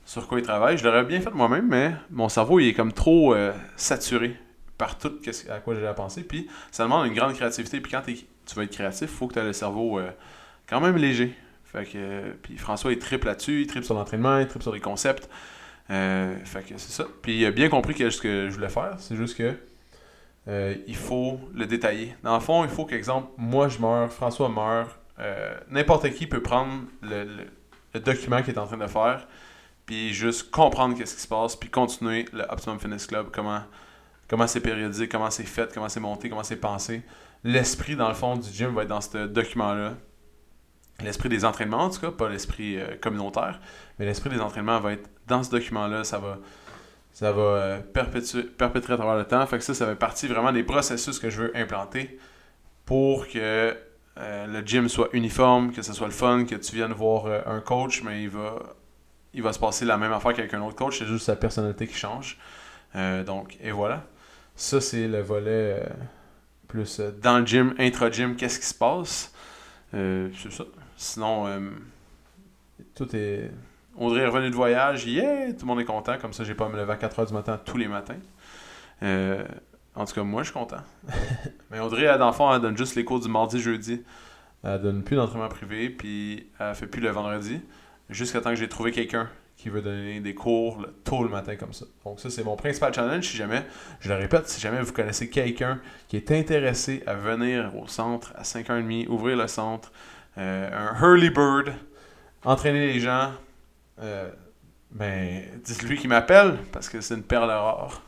sur 0.04 0.28
quoi 0.28 0.40
il 0.40 0.44
travaille. 0.44 0.78
Je 0.78 0.84
l'aurais 0.84 1.06
bien 1.06 1.22
fait 1.22 1.32
moi-même, 1.32 1.68
mais 1.70 1.94
mon 2.10 2.28
cerveau, 2.28 2.60
il 2.60 2.68
est 2.68 2.74
comme 2.74 2.92
trop 2.92 3.36
saturé 3.78 4.36
par 4.78 4.98
tout 4.98 5.14
à 5.50 5.60
quoi 5.60 5.76
j'ai 5.76 5.86
à 5.86 5.94
penser. 5.94 6.24
Puis 6.24 6.48
ça 6.72 6.84
demande 6.84 7.08
une 7.08 7.14
grande 7.14 7.34
créativité. 7.34 7.80
Puis 7.82 7.92
quand 7.92 8.02
tu 8.02 8.56
veux 8.56 8.64
être 8.64 8.72
créatif, 8.72 9.10
il 9.12 9.18
faut 9.18 9.28
que 9.28 9.34
tu 9.34 9.40
aies 9.40 9.44
le 9.44 9.54
cerveau 9.54 10.00
quand 10.68 10.82
même 10.82 10.98
léger. 10.98 11.36
Fait 11.66 11.86
que, 11.86 12.34
puis 12.44 12.58
François, 12.58 12.92
il 12.92 13.00
triple 13.00 13.28
là-dessus, 13.28 13.62
il 13.62 13.68
triple 13.68 13.86
sur 13.86 13.96
l'entraînement, 13.96 14.38
il 14.38 14.48
triple 14.48 14.64
sur 14.64 14.74
les 14.74 14.80
concepts. 14.80 15.28
Euh, 15.90 16.36
fait 16.46 16.62
que 16.62 16.78
c'est 16.78 16.92
ça. 16.92 17.06
Puis 17.22 17.40
il 17.40 17.46
a 17.46 17.52
bien 17.52 17.70
compris 17.70 17.96
ce 17.96 18.22
que 18.22 18.50
je 18.50 18.54
voulais 18.54 18.70
faire. 18.70 18.96
C'est 19.00 19.16
juste 19.16 19.38
que 19.38 19.58
euh, 20.48 20.76
il 20.88 20.96
faut 20.96 21.40
le 21.54 21.66
détailler. 21.66 22.16
Dans 22.24 22.36
le 22.36 22.42
fond, 22.42 22.64
il 22.64 22.70
faut 22.70 22.86
qu'exemple, 22.86 23.30
moi 23.38 23.70
je 23.70 23.80
meurs, 23.80 24.12
François 24.12 24.50
meurt. 24.50 24.98
Euh, 25.20 25.56
n'importe 25.70 26.10
qui 26.12 26.28
peut 26.28 26.42
prendre 26.42 26.84
le, 27.02 27.46
document 28.00 28.42
qu'il 28.42 28.54
est 28.54 28.60
en 28.60 28.66
train 28.66 28.78
de 28.78 28.88
faire, 28.88 29.28
puis 29.86 30.14
juste 30.14 30.50
comprendre 30.50 30.98
qu'est-ce 30.98 31.14
qui 31.16 31.22
se 31.22 31.28
passe, 31.28 31.56
puis 31.56 31.70
continuer 31.70 32.26
le 32.34 32.44
Optimum 32.50 32.80
Fitness 32.80 33.06
Club, 33.06 33.28
comment 33.32 33.62
comment 34.28 34.48
c'est 34.48 34.62
périodisé, 34.62 35.08
comment 35.08 35.30
c'est 35.30 35.44
fait, 35.44 35.74
comment 35.74 35.90
c'est 35.90 36.00
monté, 36.00 36.30
comment 36.30 36.44
c'est 36.44 36.58
pensé. 36.58 37.04
L'esprit, 37.44 37.96
dans 37.96 38.08
le 38.08 38.14
fond, 38.14 38.38
du 38.38 38.50
gym 38.50 38.74
va 38.74 38.84
être 38.84 38.90
dans 38.90 39.02
ce 39.02 39.28
document-là 39.28 39.94
l'esprit 41.02 41.30
des 41.30 41.46
entraînements, 41.46 41.84
en 41.84 41.90
tout 41.90 42.00
cas, 42.00 42.12
pas 42.12 42.30
l'esprit 42.30 42.80
euh, 42.80 42.96
communautaire, 43.00 43.60
mais 43.98 44.06
l'esprit 44.06 44.30
des 44.30 44.40
entraînements 44.40 44.80
va 44.80 44.94
être 44.94 45.10
dans 45.28 45.44
ce 45.44 45.52
document-là, 45.52 46.04
ça 46.04 46.20
va, 46.20 46.38
ça 47.12 47.32
va 47.32 47.42
euh, 47.42 47.80
perpétuer, 47.80 48.44
perpétrer 48.44 48.94
à 48.94 48.98
travers 48.98 49.16
le 49.16 49.26
temps. 49.26 49.46
Fait 49.46 49.58
que 49.58 49.64
ça, 49.64 49.74
ça 49.74 49.86
fait 49.86 49.96
partie 49.96 50.28
vraiment 50.28 50.52
des 50.52 50.64
processus 50.64 51.20
que 51.20 51.30
je 51.30 51.44
veux 51.44 51.58
implanter 51.58 52.20
pour 52.86 53.28
que 53.28 53.76
euh, 54.18 54.48
le 54.48 54.62
gym 54.62 54.90
soit 54.90 55.10
uniforme, 55.14 55.72
que 55.72 55.82
ce 55.82 55.94
soit 55.94 56.08
le 56.08 56.14
fun, 56.14 56.46
que 56.46 56.56
tu 56.56 56.76
viennes 56.76 56.94
voir 56.94 57.26
un 57.48 57.62
coach, 57.62 58.04
mais 58.04 58.24
il 58.24 58.30
va, 58.30 58.60
il 59.34 59.42
va 59.42 59.54
se 59.54 59.60
passer 59.60 59.86
la 59.86 59.98
même 59.98 60.14
affaire 60.14 60.34
qu'avec 60.34 60.54
un 60.54 60.62
autre 60.62 60.76
coach, 60.76 61.00
c'est 61.00 61.06
juste 61.06 61.26
sa 61.26 61.36
personnalité 61.36 61.88
qui 61.88 61.96
change. 61.96 62.38
donc, 63.26 63.58
et 63.62 63.72
voilà. 63.72 64.04
Ça, 64.56 64.82
c'est 64.82 65.08
le 65.08 65.22
volet 65.22 65.84
plus 66.68 67.00
dans 67.22 67.40
le 67.40 67.46
gym, 67.46 67.76
intra-gym, 67.78 68.36
qu'est-ce 68.36 68.60
qui 68.60 68.66
se 68.66 68.74
passe? 68.74 69.34
c'est 69.92 70.52
ça. 70.52 70.64
Sinon, 70.98 71.48
euh, 71.48 71.60
tout 72.96 73.16
est. 73.16 73.52
Audrey 73.96 74.22
est 74.22 74.28
revenu 74.28 74.50
de 74.50 74.56
voyage, 74.56 75.06
yeah, 75.06 75.54
tout 75.54 75.62
le 75.62 75.66
monde 75.68 75.82
est 75.82 75.86
content, 75.86 76.18
comme 76.18 76.34
ça 76.34 76.44
j'ai 76.44 76.56
pas 76.56 76.66
à 76.66 76.70
me 76.70 76.78
lever 76.78 76.94
à 76.94 76.96
4h 76.96 77.28
du 77.28 77.34
matin 77.34 77.60
tous 77.64 77.78
les 77.78 77.88
matins. 77.88 78.18
Euh, 79.04 79.44
en 79.94 80.06
tout 80.06 80.16
cas, 80.16 80.24
moi 80.24 80.42
je 80.42 80.50
suis 80.50 80.54
content. 80.58 80.82
Mais 81.70 81.80
Audrey, 81.80 82.06
elle, 82.06 82.18
d'enfant, 82.18 82.56
elle 82.56 82.62
donne 82.62 82.78
juste 82.78 82.96
les 82.96 83.06
cours 83.06 83.20
du 83.20 83.28
mardi, 83.28 83.60
jeudi. 83.60 84.02
Elle 84.64 84.82
donne 84.82 85.04
plus 85.04 85.16
d'entraînement 85.16 85.50
privé, 85.50 85.90
puis 85.90 86.48
elle 86.60 86.74
fait 86.74 86.88
plus 86.88 87.02
le 87.02 87.10
vendredi, 87.10 87.62
jusqu'à 88.10 88.42
temps 88.42 88.50
que 88.50 88.56
j'ai 88.56 88.70
trouvé 88.70 88.92
quelqu'un 88.92 89.30
qui 89.64 89.70
veut 89.70 89.82
donner 89.82 90.20
des 90.20 90.36
cours 90.36 90.86
tôt 91.06 91.24
le 91.24 91.30
matin 91.30 91.56
comme 91.56 91.72
ça. 91.72 91.86
Donc 92.04 92.20
ça, 92.20 92.30
c'est 92.30 92.44
mon 92.44 92.58
principal 92.58 92.94
challenge. 92.94 93.26
Si 93.26 93.38
jamais, 93.38 93.64
je 94.02 94.10
le 94.10 94.16
répète, 94.16 94.50
si 94.50 94.60
jamais 94.60 94.82
vous 94.82 94.92
connaissez 94.92 95.30
quelqu'un 95.30 95.80
qui 96.10 96.18
est 96.18 96.32
intéressé 96.32 97.02
à 97.08 97.14
venir 97.14 97.74
au 97.78 97.88
centre 97.88 98.34
à 98.36 98.42
5h30, 98.42 99.08
ouvrir 99.08 99.38
le 99.38 99.48
centre, 99.48 99.94
euh, 100.38 100.70
un 100.70 101.02
Hurley 101.02 101.30
Bird, 101.30 101.74
entraîner 102.44 102.88
les 102.88 103.00
gens, 103.00 103.32
euh, 104.02 104.30
ben, 104.92 105.44
dites-lui 105.64 105.98
qu'il 105.98 106.10
m'appelle 106.10 106.58
parce 106.74 106.90
que 106.90 107.00
c'est 107.00 107.16
une 107.16 107.24
perle 107.24 107.50
rare. 107.50 108.02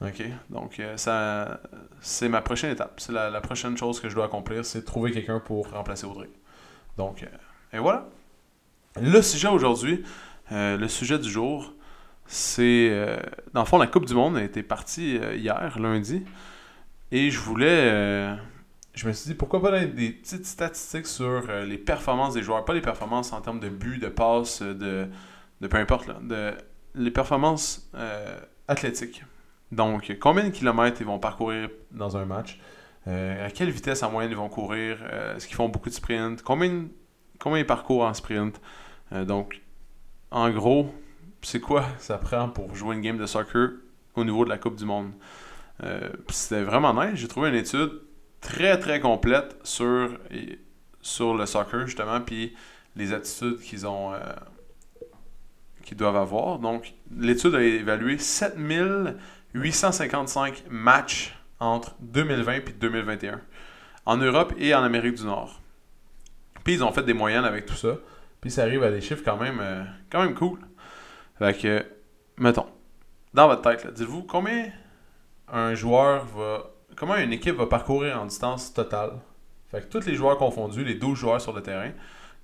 OK? 0.00 0.24
Donc, 0.50 0.80
euh, 0.80 0.96
ça, 0.96 1.60
c'est 2.00 2.28
ma 2.28 2.42
prochaine 2.42 2.72
étape. 2.72 2.94
C'est 2.98 3.12
la, 3.12 3.40
prochaine 3.40 3.76
chose 3.76 4.00
que 4.00 4.08
je 4.08 4.16
dois 4.16 4.24
accomplir, 4.24 4.64
c'est 4.64 4.84
trouver 4.84 5.12
quelqu'un 5.12 5.38
pour 5.38 5.70
remplacer 5.70 6.04
Audrey. 6.04 6.30
Donc, 6.98 7.24
et 7.72 7.78
voilà. 7.78 8.08
Le 9.00 9.22
sujet 9.22 9.48
aujourd'hui, 9.48 10.02
le 10.50 10.86
sujet 10.88 11.18
du 11.18 11.30
jour, 11.30 11.74
c'est. 12.26 12.90
dans 13.52 13.60
le 13.60 13.66
fond, 13.66 13.78
la 13.78 13.86
Coupe 13.86 14.06
du 14.06 14.14
Monde 14.14 14.36
a 14.36 14.42
été 14.42 14.62
partie 14.62 15.16
hier, 15.34 15.78
lundi. 15.78 16.24
Et 17.12 17.30
je 17.30 17.38
voulais 17.38 18.36
je 18.96 19.06
me 19.06 19.12
suis 19.12 19.28
dit 19.28 19.34
pourquoi 19.34 19.60
pas 19.60 19.84
des 19.84 20.10
petites 20.10 20.46
statistiques 20.46 21.06
sur 21.06 21.44
euh, 21.48 21.64
les 21.66 21.76
performances 21.76 22.34
des 22.34 22.42
joueurs, 22.42 22.64
pas 22.64 22.72
les 22.72 22.80
performances 22.80 23.32
en 23.32 23.40
termes 23.42 23.60
de 23.60 23.68
buts, 23.68 23.98
de 23.98 24.08
passes, 24.08 24.62
de, 24.62 25.06
de 25.60 25.68
peu 25.68 25.76
importe, 25.76 26.08
de, 26.26 26.54
les 26.94 27.10
performances 27.10 27.90
euh, 27.94 28.40
athlétiques. 28.68 29.22
Donc, 29.70 30.16
combien 30.18 30.44
de 30.44 30.48
kilomètres 30.48 31.00
ils 31.00 31.06
vont 31.06 31.18
parcourir 31.18 31.68
dans 31.90 32.16
un 32.16 32.24
match, 32.24 32.58
euh, 33.06 33.46
à 33.46 33.50
quelle 33.50 33.70
vitesse 33.70 34.02
en 34.02 34.10
moyenne 34.10 34.32
ils 34.32 34.36
vont 34.36 34.48
courir, 34.48 34.98
est-ce 35.36 35.46
qu'ils 35.46 35.56
font 35.56 35.68
beaucoup 35.68 35.90
de 35.90 35.94
sprint, 35.94 36.42
combien, 36.42 36.86
combien 37.38 37.58
ils 37.58 37.66
parcourent 37.66 38.04
en 38.04 38.14
sprint? 38.14 38.60
donc, 39.12 39.62
en 40.30 40.50
gros, 40.50 40.94
c'est 41.42 41.60
quoi 41.60 41.84
ça 41.98 42.18
prend 42.18 42.48
pour 42.48 42.74
jouer 42.74 42.96
une 42.96 43.02
game 43.02 43.18
de 43.18 43.26
soccer 43.26 43.70
au 44.14 44.24
niveau 44.24 44.44
de 44.44 44.50
la 44.50 44.58
Coupe 44.58 44.76
du 44.76 44.84
Monde? 44.84 45.12
C'était 46.30 46.62
vraiment 46.62 46.94
nice. 46.94 47.16
J'ai 47.16 47.28
trouvé 47.28 47.50
une 47.50 47.54
étude 47.54 48.00
très 48.40 48.78
très 48.78 49.00
complète 49.00 49.56
sur, 49.62 50.10
sur 51.00 51.34
le 51.34 51.46
soccer 51.46 51.86
justement, 51.86 52.20
puis 52.20 52.54
les 52.96 53.12
attitudes 53.12 53.60
qu'ils 53.60 53.86
ont 53.86 54.12
euh, 54.14 54.18
qu'ils 55.84 55.96
doivent 55.96 56.16
avoir. 56.16 56.58
Donc, 56.58 56.94
l'étude 57.16 57.54
a 57.54 57.62
évalué 57.62 58.18
7855 58.18 60.64
matchs 60.68 61.38
entre 61.60 61.94
2020 62.00 62.52
et 62.52 62.72
2021 62.72 63.40
en 64.04 64.16
Europe 64.16 64.52
et 64.58 64.74
en 64.74 64.82
Amérique 64.82 65.14
du 65.14 65.22
Nord. 65.24 65.60
Puis 66.64 66.74
ils 66.74 66.84
ont 66.84 66.92
fait 66.92 67.04
des 67.04 67.14
moyennes 67.14 67.44
avec 67.44 67.66
tout 67.66 67.74
ça. 67.74 67.98
Puis 68.46 68.52
ça 68.52 68.62
arrive 68.62 68.84
à 68.84 68.92
des 68.92 69.00
chiffres 69.00 69.24
quand 69.24 69.38
même, 69.38 69.58
euh, 69.60 69.82
quand 70.08 70.22
même 70.22 70.36
cool. 70.36 70.60
Fait 71.36 71.60
que, 71.60 71.84
mettons, 72.38 72.68
dans 73.34 73.48
votre 73.48 73.62
tête, 73.62 73.92
dites-vous 73.92 74.22
combien 74.22 74.70
un 75.48 75.74
joueur 75.74 76.24
va 76.26 76.70
comment 76.94 77.16
une 77.16 77.32
équipe 77.32 77.56
va 77.56 77.66
parcourir 77.66 78.22
en 78.22 78.26
distance 78.26 78.72
totale? 78.72 79.14
Fait 79.68 79.80
que 79.80 79.86
tous 79.86 80.06
les 80.06 80.14
joueurs 80.14 80.38
confondus, 80.38 80.84
les 80.84 80.94
12 80.94 81.18
joueurs 81.18 81.40
sur 81.40 81.54
le 81.54 81.60
terrain, 81.60 81.90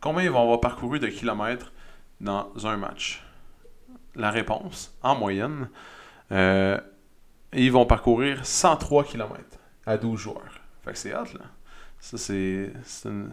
combien 0.00 0.24
ils 0.24 0.30
vont 0.32 0.42
avoir 0.42 0.58
parcouru 0.58 0.98
de 0.98 1.06
kilomètres 1.06 1.72
dans 2.20 2.50
un 2.64 2.76
match? 2.76 3.24
La 4.16 4.32
réponse, 4.32 4.98
en 5.04 5.14
moyenne, 5.14 5.68
euh, 6.32 6.80
ils 7.52 7.70
vont 7.70 7.86
parcourir 7.86 8.44
103 8.44 9.04
km 9.04 9.38
à 9.86 9.98
12 9.98 10.18
joueurs. 10.18 10.60
Fait 10.84 10.90
que 10.90 10.98
c'est 10.98 11.12
hâte, 11.12 11.34
là. 11.34 11.44
Ça, 12.00 12.18
c'est 12.18 12.72
une, 13.04 13.30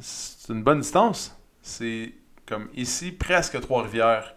une, 0.49 0.61
bonne 0.61 0.81
distance. 0.81 1.35
C'est 1.63 2.13
comme 2.49 2.67
ici, 2.75 3.11
presque 3.11 3.59
Trois-Rivières 3.61 4.35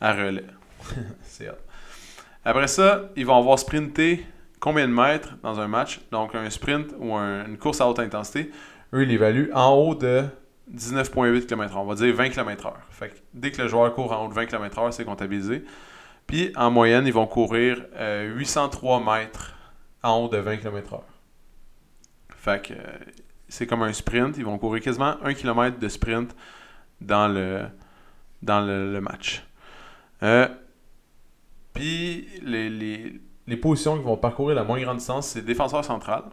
à 0.00 0.12
relais. 0.12 0.44
c'est. 1.22 1.48
Après 2.44 2.66
ça, 2.66 3.08
ils 3.16 3.24
vont 3.24 3.38
avoir 3.38 3.58
sprinté 3.58 4.26
combien 4.60 4.86
de 4.88 4.92
mètres 4.92 5.34
dans 5.42 5.60
un 5.60 5.68
match, 5.68 6.00
donc 6.10 6.34
un 6.34 6.50
sprint 6.50 6.92
ou 6.98 7.14
une 7.14 7.56
course 7.58 7.80
à 7.80 7.88
haute 7.88 8.00
intensité, 8.00 8.50
eux, 8.92 9.02
ils 9.02 9.08
l'évaluent 9.08 9.50
en 9.54 9.70
haut 9.74 9.94
de 9.94 10.24
19,8 10.74 11.46
km/h. 11.46 11.78
On 11.78 11.84
va 11.84 11.94
dire 11.94 12.14
20 12.14 12.30
km/h. 12.30 12.72
Fait 12.90 13.10
que 13.10 13.14
dès 13.34 13.50
que 13.50 13.62
le 13.62 13.68
joueur 13.68 13.94
court 13.94 14.12
en 14.12 14.24
haut 14.24 14.28
de 14.28 14.34
20 14.34 14.46
km/h, 14.46 14.92
c'est 14.92 15.04
comptabilisé. 15.04 15.64
Puis 16.26 16.52
en 16.56 16.70
moyenne, 16.70 17.06
ils 17.06 17.12
vont 17.12 17.26
courir 17.26 17.84
803 17.98 19.00
euh, 19.00 19.04
mètres 19.04 19.54
en 20.02 20.16
haut 20.18 20.28
de 20.28 20.38
20 20.38 20.56
km/h. 20.56 21.00
Fait 22.36 22.62
que 22.66 22.74
euh, 22.74 22.76
c'est 23.48 23.66
comme 23.66 23.82
un 23.82 23.92
sprint. 23.92 24.36
Ils 24.38 24.44
vont 24.44 24.58
courir 24.58 24.82
quasiment 24.82 25.16
1 25.24 25.34
km 25.34 25.78
de 25.78 25.88
sprint 25.88 26.34
dans 27.00 27.28
le, 27.28 27.66
dans 28.42 28.60
le, 28.60 29.00
match. 29.00 29.42
Euh, 30.22 30.48
puis 31.74 32.28
les, 32.42 32.68
les, 32.70 33.20
les, 33.46 33.56
positions 33.56 33.96
qui 33.98 34.04
vont 34.04 34.16
parcourir 34.16 34.56
la 34.56 34.64
moins 34.64 34.80
grande 34.80 34.96
distance, 34.98 35.28
c'est 35.28 35.42
défenseur 35.42 35.84
central. 35.84 36.24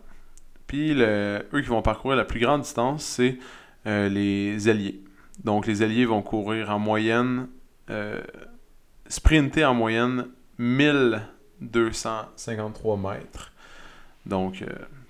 Puis 0.67 0.93
eux 0.93 1.61
qui 1.61 1.67
vont 1.67 1.81
parcourir 1.81 2.17
la 2.17 2.25
plus 2.25 2.39
grande 2.39 2.61
distance, 2.61 3.03
c'est 3.03 3.37
euh, 3.85 4.09
les 4.09 4.69
alliés. 4.69 5.03
Donc 5.43 5.67
les 5.67 5.81
alliés 5.81 6.05
vont 6.05 6.21
courir 6.21 6.69
en 6.69 6.79
moyenne, 6.79 7.49
euh, 7.89 8.21
sprinter 9.07 9.65
en 9.65 9.73
moyenne 9.73 10.27
1253 10.57 12.97
mètres. 12.97 13.51
Donc 14.25 14.63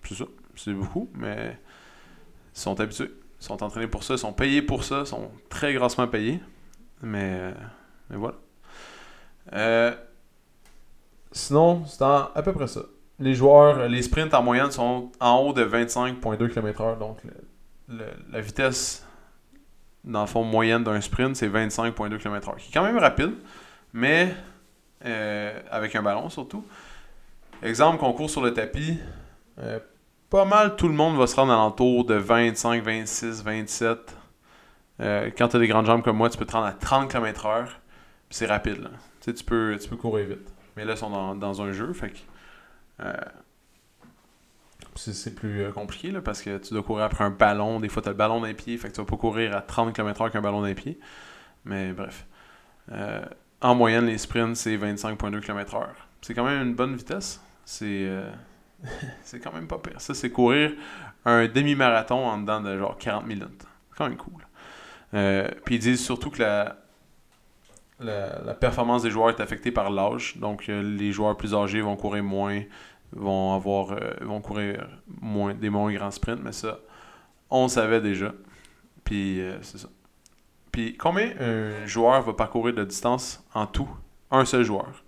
c'est 0.04 0.16
ça, 0.16 0.26
c'est 0.56 0.74
beaucoup, 0.74 1.08
mais 1.14 1.56
ils 2.56 2.60
sont 2.60 2.80
habitués. 2.80 3.12
Sont 3.44 3.62
entraînés 3.62 3.88
pour 3.88 4.04
ça, 4.04 4.18
sont 4.18 4.32
payés 4.32 4.62
pour 4.62 4.84
ça, 4.84 5.06
sont 5.06 5.32
très 5.50 5.74
grassement 5.74 6.08
payés. 6.08 6.40
Mais, 7.02 7.54
mais 8.10 8.16
voilà. 8.16 9.98
sinon, 11.32 11.86
c'est 11.86 12.04
à 12.04 12.42
peu 12.44 12.54
près 12.54 12.68
ça. 12.68 12.82
Les 13.20 13.36
joueurs, 13.36 13.90
les 13.90 14.02
sprints 14.02 14.34
en 14.34 14.44
moyenne 14.44 14.72
sont 14.72 15.12
en 15.20 15.38
haut 15.40 15.54
de 15.54 15.64
25,2 15.64 16.50
km/h. 16.50 16.98
Donc 17.00 17.18
la 17.90 18.42
vitesse 18.42 19.06
dans 20.04 20.22
le 20.22 20.28
fond, 20.28 20.44
moyenne 20.44 20.84
d'un 20.84 21.00
sprint, 21.02 21.36
c'est 21.36 21.48
25,2 21.48 22.18
km/h. 22.18 22.58
Qui 22.58 22.70
est 22.70 22.74
quand 22.74 22.84
même 22.84 22.98
rapide, 22.98 23.34
mais 23.94 24.34
euh, 25.06 25.60
avec 25.72 25.96
un 25.96 26.02
ballon 26.02 26.30
surtout. 26.30 26.66
Exemple, 27.62 28.00
qu'on 28.00 28.12
court 28.14 28.30
sur 28.30 28.42
le 28.42 28.54
tapis, 28.54 29.00
euh, 29.60 29.80
pas 30.34 30.46
mal 30.46 30.76
tout 30.76 30.88
le 30.88 30.96
monde 30.96 31.16
va 31.16 31.28
se 31.28 31.36
rendre 31.36 31.54
à 31.54 31.58
l'entour 31.58 32.06
de 32.06 32.16
25, 32.16 32.84
26, 32.84 33.44
27. 33.44 34.18
quand 34.98 35.48
tu 35.48 35.56
as 35.56 35.60
des 35.60 35.68
grandes 35.68 35.86
jambes 35.86 36.02
comme 36.02 36.18
moi, 36.18 36.28
tu 36.28 36.40
peux 36.40 36.46
te 36.46 36.54
rendre 36.54 36.66
à 36.66 36.72
30 36.74 37.12
km/h. 37.12 37.68
C'est 38.32 38.48
rapide. 38.48 38.90
Tu, 39.22 39.30
sais, 39.30 39.34
tu, 39.36 39.44
peux, 39.44 39.78
courir 39.96 40.26
vite. 40.26 40.52
Mais 40.76 40.86
là, 40.86 40.94
ils 40.94 40.98
sont 40.98 41.36
dans, 41.36 41.62
un 41.62 41.72
jeu. 41.72 41.94
Euh, 43.02 43.14
c'est 44.96 45.36
plus 45.36 45.66
euh, 45.66 45.72
compliqué 45.72 46.10
là, 46.10 46.20
parce 46.20 46.42
que 46.42 46.58
tu 46.58 46.74
dois 46.74 46.82
courir 46.82 47.06
après 47.06 47.24
un 47.24 47.30
ballon. 47.30 47.80
Des 47.80 47.90
fois, 47.90 48.02
tu 48.02 48.10
as 48.10 48.14
le 48.14 48.18
ballon 48.18 48.42
d'un 48.42 48.56
pied, 48.56 48.76
fait 48.80 48.88
que 48.88 48.96
tu 48.96 49.02
vas 49.02 49.06
pas 49.06 49.18
courir 49.18 49.56
à 49.56 49.62
30 49.62 49.94
km/h 49.94 50.24
avec 50.24 50.36
un 50.36 50.42
ballon 50.42 50.64
d'un 50.64 50.74
pied. 50.74 51.00
Mais 51.64 51.94
bref. 51.94 52.26
Euh, 52.92 53.24
en 53.62 53.76
moyenne, 53.76 54.08
les 54.08 54.18
sprints, 54.18 54.56
c'est 54.56 54.78
25,2 54.78 55.42
km/h. 55.42 55.90
C'est 56.22 56.34
quand 56.34 56.44
même 56.44 56.70
une 56.70 56.74
bonne 56.74 56.96
vitesse. 56.96 57.40
C'est 57.66 58.10
c'est 59.24 59.40
quand 59.40 59.54
même 59.54 59.68
pas 59.68 59.78
pire. 59.78 60.00
Ça, 60.00 60.14
c'est 60.14 60.30
courir 60.30 60.72
un 61.26 61.48
demi-marathon 61.48 62.26
en 62.26 62.38
dedans 62.38 62.62
de 62.62 62.78
genre 62.78 62.98
40 62.98 63.26
minutes. 63.26 63.66
C'est 63.90 63.98
quand 63.98 64.10
même 64.10 64.18
cool. 64.18 64.46
puis 65.64 65.76
ils 65.76 65.80
disent 65.80 66.04
surtout 66.04 66.30
que 66.30 66.42
la, 66.42 66.78
la, 68.00 68.54
performance 68.54 69.04
des 69.04 69.12
joueurs 69.12 69.30
est 69.30 69.40
affectée 69.40 69.72
par 69.72 69.90
l'âge. 69.90 70.38
Donc, 70.38 70.68
les 70.68 71.12
joueurs 71.12 71.38
plus 71.38 71.54
âgés 71.54 71.82
vont 71.82 71.96
courir 71.96 72.24
moins 72.24 72.62
vont 73.16 73.54
avoir 73.54 73.92
euh, 73.92 74.14
vont 74.22 74.42
courir 74.42 74.88
moins, 75.22 75.54
des 75.54 75.70
moins 75.70 75.92
grands 75.94 76.12
sprints, 76.12 76.42
mais 76.44 76.52
ça, 76.52 76.80
on 77.50 77.68
savait 77.68 78.02
déjà. 78.02 78.34
Puis 79.04 79.42
euh, 79.42 79.58
c'est 79.62 79.78
ça. 79.78 79.90
Puis 80.72 80.98
combien 80.98 81.32
un 81.40 81.86
joueur 81.86 82.22
va 82.24 82.34
parcourir 82.34 82.74
de 82.74 82.84
distance 82.84 83.44
en 83.54 83.68
tout? 83.68 83.90
Un 84.32 84.46
seul 84.46 84.64
joueur. 84.64 85.04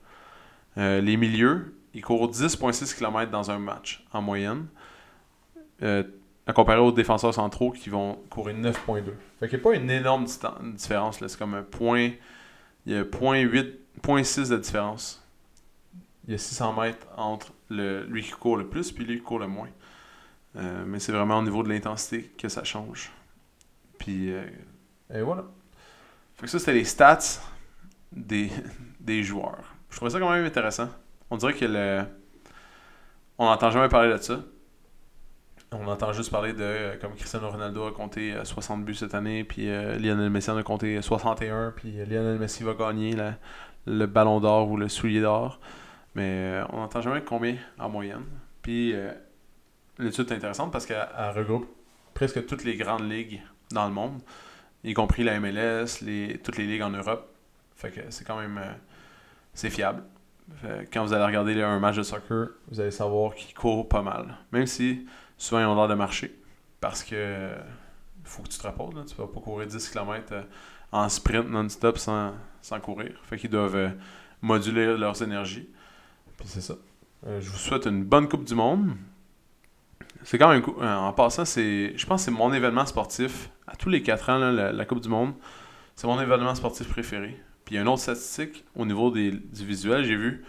Euh, 0.78 1.02
les 1.02 1.18
milieux, 1.18 1.75
ils 1.96 2.02
courent 2.02 2.30
10,6 2.30 2.96
km 2.96 3.32
dans 3.32 3.50
un 3.50 3.58
match 3.58 4.06
en 4.14 4.22
moyenne. 4.22 4.68
à 5.82 6.54
comparer 6.54 6.80
aux 6.80 6.92
défenseurs 6.92 7.34
centraux 7.34 7.72
qui 7.72 7.90
vont 7.90 8.20
courir 8.30 8.56
9,2. 8.56 8.74
Fait 9.40 9.50
qu'il 9.50 9.58
n'y 9.58 9.64
a 9.64 9.64
pas 9.64 9.76
une 9.76 9.90
énorme 9.90 10.26
différence. 10.76 11.18
C'est 11.20 11.40
comme 11.40 11.56
un 11.56 11.64
point. 11.64 12.12
Il 12.86 12.94
y 12.94 12.96
a 12.96 13.04
0.6 13.04 14.50
de 14.50 14.58
différence 14.58 15.26
il 16.28 16.32
y 16.32 16.36
a 16.36 16.38
600 16.38 16.74
mètres 16.74 17.08
entre 17.18 17.54
le, 17.70 18.04
lui 18.06 18.24
qui 18.24 18.32
court 18.32 18.58
le 18.58 18.68
plus 18.68 18.92
puis 18.92 19.06
lui 19.06 19.18
qui 19.18 19.24
court 19.24 19.40
le 19.40 19.48
moins. 19.48 19.70
Euh, 20.56 20.86
mais 20.88 21.00
c'est 21.00 21.12
vraiment 21.12 21.40
au 21.40 21.44
niveau 21.44 21.64
de 21.64 21.70
l'intensité 21.70 22.32
que 22.38 22.50
ça 22.50 22.64
change. 22.64 23.12
Puis, 23.98 24.32
euh, 24.32 24.46
et 25.14 25.22
voilà. 25.22 25.46
Fait 26.36 26.46
que 26.46 26.52
ça, 26.52 26.60
c'était 26.60 26.74
les 26.74 26.86
stats 26.86 27.42
des, 28.12 28.50
des 29.00 29.24
joueurs. 29.24 29.76
Je 29.90 29.98
trouvais 29.98 30.12
ça 30.12 30.20
quand 30.20 30.32
même 30.32 30.46
intéressant. 30.46 30.90
On 31.36 31.38
dirait 31.38 31.54
que 31.54 32.06
n'entend 33.38 33.70
jamais 33.70 33.90
parler 33.90 34.14
de 34.14 34.18
ça. 34.18 34.40
On 35.74 35.86
entend 35.88 36.14
juste 36.14 36.32
parler 36.32 36.54
de 36.54 36.64
euh, 36.64 36.96
comme 37.02 37.14
Cristiano 37.16 37.50
Ronaldo 37.50 37.88
a 37.88 37.92
compté 37.92 38.34
60 38.42 38.86
buts 38.86 38.96
cette 38.96 39.14
année, 39.14 39.44
puis 39.44 39.66
Lionel 39.66 40.30
Messi 40.30 40.50
en 40.50 40.56
a 40.56 40.64
compté 40.64 41.02
61, 41.02 41.74
puis 41.76 41.92
Lionel 41.92 42.40
Messi 42.40 42.64
va 42.64 42.74
gagner 42.74 43.18
le 43.86 44.06
ballon 44.06 44.40
d'or 44.40 44.70
ou 44.70 44.78
le 44.78 44.88
soulier 44.88 45.20
d'or. 45.20 45.60
Mais 46.16 46.24
euh, 46.24 46.66
on 46.70 46.78
n'entend 46.78 47.02
jamais 47.02 47.22
combien 47.22 47.58
en 47.78 47.90
moyenne. 47.90 48.24
Puis 48.62 48.94
euh, 48.94 49.12
l'étude 50.00 50.32
est 50.32 50.36
intéressante 50.36 50.72
parce 50.72 50.86
qu'elle 50.86 51.06
regroupe 51.36 51.68
presque 52.14 52.46
toutes 52.46 52.64
les 52.64 52.78
grandes 52.78 53.10
ligues 53.12 53.42
dans 53.72 53.86
le 53.86 53.94
monde, 53.94 54.22
y 54.86 54.94
compris 54.94 55.26
la 55.26 55.40
MLS, 55.42 56.00
toutes 56.44 56.58
les 56.58 56.66
ligues 56.66 56.82
en 56.82 56.92
Europe. 56.92 57.30
Fait 57.76 57.92
que 57.92 58.00
c'est 58.10 58.24
quand 58.24 58.40
même 58.40 58.58
euh, 58.58 58.72
c'est 59.54 59.70
fiable. 59.70 60.04
Quand 60.92 61.04
vous 61.04 61.14
allez 61.14 61.26
regarder 61.26 61.62
un 61.62 61.80
match 61.80 61.96
de 61.96 62.04
soccer, 62.04 62.50
vous 62.70 62.80
allez 62.80 62.92
savoir 62.92 63.36
qu'ils 63.36 63.56
courent 63.56 63.88
pas 63.88 64.02
mal. 64.02 64.38
Même 64.52 64.66
si 64.66 65.06
souvent 65.38 65.62
ils 65.62 65.66
ont 65.66 65.76
l'air 65.76 65.88
de 65.88 65.96
marcher. 65.96 66.40
Parce 66.80 67.04
que 67.04 67.50
faut 68.24 68.44
que 68.44 68.50
tu 68.50 68.58
te 68.58 68.68
reposes. 68.68 68.96
Là. 68.96 69.04
Tu 69.08 69.16
vas 69.16 69.28
pas 69.28 69.40
courir 69.40 69.68
10 69.68 69.90
km 69.90 70.34
en 70.92 71.10
sprint 71.10 71.50
non-stop 71.50 71.98
sans, 71.98 72.34
sans 72.62 72.80
courir. 72.80 73.20
Fait 73.24 73.38
qu'ils 73.38 73.50
doivent 73.50 73.92
moduler 74.42 74.98
leurs 74.98 75.22
énergies. 75.22 75.70
Puis 76.38 76.48
c'est 76.48 76.62
ça. 76.62 76.76
Euh, 77.26 77.42
je 77.42 77.50
vous 77.50 77.58
souhaite 77.58 77.86
une 77.86 78.04
bonne 78.04 78.28
Coupe 78.28 78.44
du 78.44 78.56
Monde. 78.56 78.92
C'est 80.24 80.38
quand 80.38 80.50
même 80.50 80.62
cool. 80.62 80.76
Euh, 80.82 80.96
en 80.96 81.14
passant, 81.14 81.46
c'est, 81.46 81.94
je 81.98 82.06
pense 82.06 82.22
que 82.22 82.26
c'est 82.26 82.38
mon 82.38 82.54
événement 82.54 82.86
sportif. 82.86 83.50
À 83.68 83.76
tous 83.76 83.90
les 83.90 84.02
4 84.04 84.30
ans, 84.30 84.38
la, 84.52 84.86
Coupe 84.86 85.02
du 85.02 85.10
Monde, 85.10 85.34
c'est 85.96 86.08
mon 86.08 86.20
événement 86.20 86.54
sportif 86.56 86.88
préféré. 86.88 87.40
Puis 87.66 87.76
il 87.76 87.78
y 87.78 87.80
a 87.80 87.82
une 87.82 87.88
autre 87.88 88.02
statistique 88.02 88.64
au 88.76 88.86
niveau 88.86 89.12
des, 89.12 89.32
du 89.32 89.66
visuel, 89.66 90.06
j'ai 90.06 90.16
vu 90.16 90.46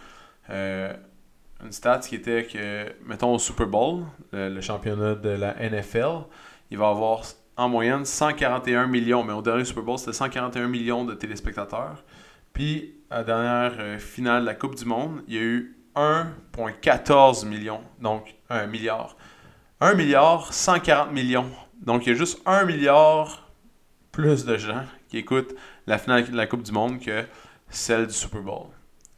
euh, 0.49 0.93
une 1.63 1.71
stat 1.71 1.99
qui 1.99 2.15
était 2.15 2.45
que, 2.45 2.85
mettons 3.05 3.33
au 3.33 3.39
Super 3.39 3.67
Bowl, 3.67 4.03
le, 4.31 4.61
championnat 4.61 5.15
de 5.15 5.29
la 5.29 5.55
NFL, 5.55 6.25
il 6.69 6.77
va 6.77 6.89
avoir 6.89 7.23
en 7.57 7.69
moyenne 7.69 8.05
141 8.05 8.85
millions, 8.85 9.23
mais 9.23 9.33
au 9.33 9.41
dernier 9.41 9.65
Super 9.65 9.83
Bowl, 9.83 9.97
c'était 9.97 10.13
141 10.13 10.67
millions 10.67 11.03
de 11.05 11.15
téléspectateurs. 11.15 12.03
Puis, 12.53 12.95
à 13.09 13.19
la 13.19 13.23
dernière 13.23 13.99
finale 13.99 14.41
de 14.41 14.45
la 14.45 14.53
Coupe 14.53 14.75
du 14.75 14.85
Monde, 14.85 15.23
il 15.27 15.33
y 15.33 15.37
a 15.37 15.41
eu 15.41 15.77
1,14 15.95 17.47
million. 17.47 17.81
Donc, 17.99 18.35
1 18.49 18.67
milliard. 18.67 19.17
1 19.81 19.95
milliard, 19.95 20.53
140 20.53 21.11
millions. 21.11 21.49
Donc, 21.81 22.05
il 22.05 22.09
y 22.09 22.11
a 22.11 22.15
juste 22.15 22.41
1 22.45 22.65
milliard 22.65 23.51
plus 24.11 24.45
de 24.45 24.57
gens 24.57 24.83
qui 25.09 25.17
écoutent 25.17 25.53
la 25.87 25.97
finale 25.97 26.29
de 26.29 26.35
la 26.35 26.47
Coupe 26.47 26.63
du 26.63 26.71
Monde 26.71 26.99
que 26.99 27.25
celle 27.69 28.07
du 28.07 28.13
Super 28.13 28.41
Bowl. 28.41 28.67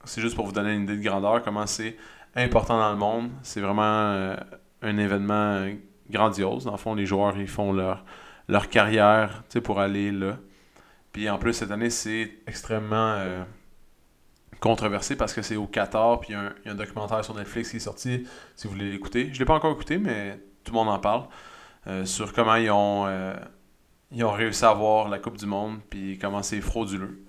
C'est 0.05 0.21
juste 0.21 0.35
pour 0.35 0.45
vous 0.45 0.51
donner 0.51 0.73
une 0.73 0.83
idée 0.83 0.97
de 0.97 1.03
grandeur, 1.03 1.43
comment 1.43 1.67
c'est 1.67 1.97
important 2.35 2.77
dans 2.77 2.91
le 2.91 2.97
monde. 2.97 3.31
C'est 3.43 3.59
vraiment 3.59 3.81
euh, 3.83 4.35
un 4.81 4.97
événement 4.97 5.67
grandiose. 6.09 6.65
Dans 6.65 6.71
le 6.71 6.77
fond, 6.77 6.95
les 6.95 7.05
joueurs, 7.05 7.37
ils 7.37 7.47
font 7.47 7.73
leur, 7.73 8.05
leur 8.47 8.69
carrière 8.69 9.43
pour 9.63 9.79
aller 9.79 10.11
là. 10.11 10.37
Puis 11.11 11.29
en 11.29 11.37
plus, 11.37 11.53
cette 11.53 11.71
année, 11.71 11.89
c'est 11.89 12.31
extrêmement... 12.47 13.13
Euh, 13.17 13.43
controversé 14.59 15.15
parce 15.15 15.33
que 15.33 15.41
c'est 15.41 15.55
au 15.55 15.67
Qatar, 15.67 16.19
puis 16.19 16.33
il 16.33 16.65
y, 16.65 16.69
a 16.69 16.71
un 16.71 16.75
documentaire 16.75 17.23
sur 17.23 17.35
Netflix 17.35 17.71
qui 17.71 17.77
est 17.77 17.79
sorti, 17.79 18.27
si 18.55 18.67
vous 18.67 18.73
voulez 18.73 18.91
l'écouter. 18.91 19.29
Je 19.31 19.35
ne 19.35 19.39
l'ai 19.39 19.45
pas 19.45 19.53
encore 19.53 19.71
écouté, 19.71 19.97
mais 19.97 20.39
tout 20.63 20.73
le 20.73 20.77
monde 20.77 20.89
en 20.89 20.99
parle, 20.99 21.27
euh, 21.87 22.05
sur 22.05 22.33
comment 22.33 22.55
ils 22.55 22.69
ont, 22.69 23.05
euh, 23.07 23.33
ils 24.11 24.23
ont 24.23 24.31
réussi 24.31 24.65
à 24.65 24.69
avoir 24.69 25.09
la 25.09 25.19
Coupe 25.19 25.37
du 25.37 25.45
Monde, 25.45 25.79
puis 25.89 26.17
comment 26.17 26.43
c'est 26.43 26.61
frauduleux. 26.61 27.19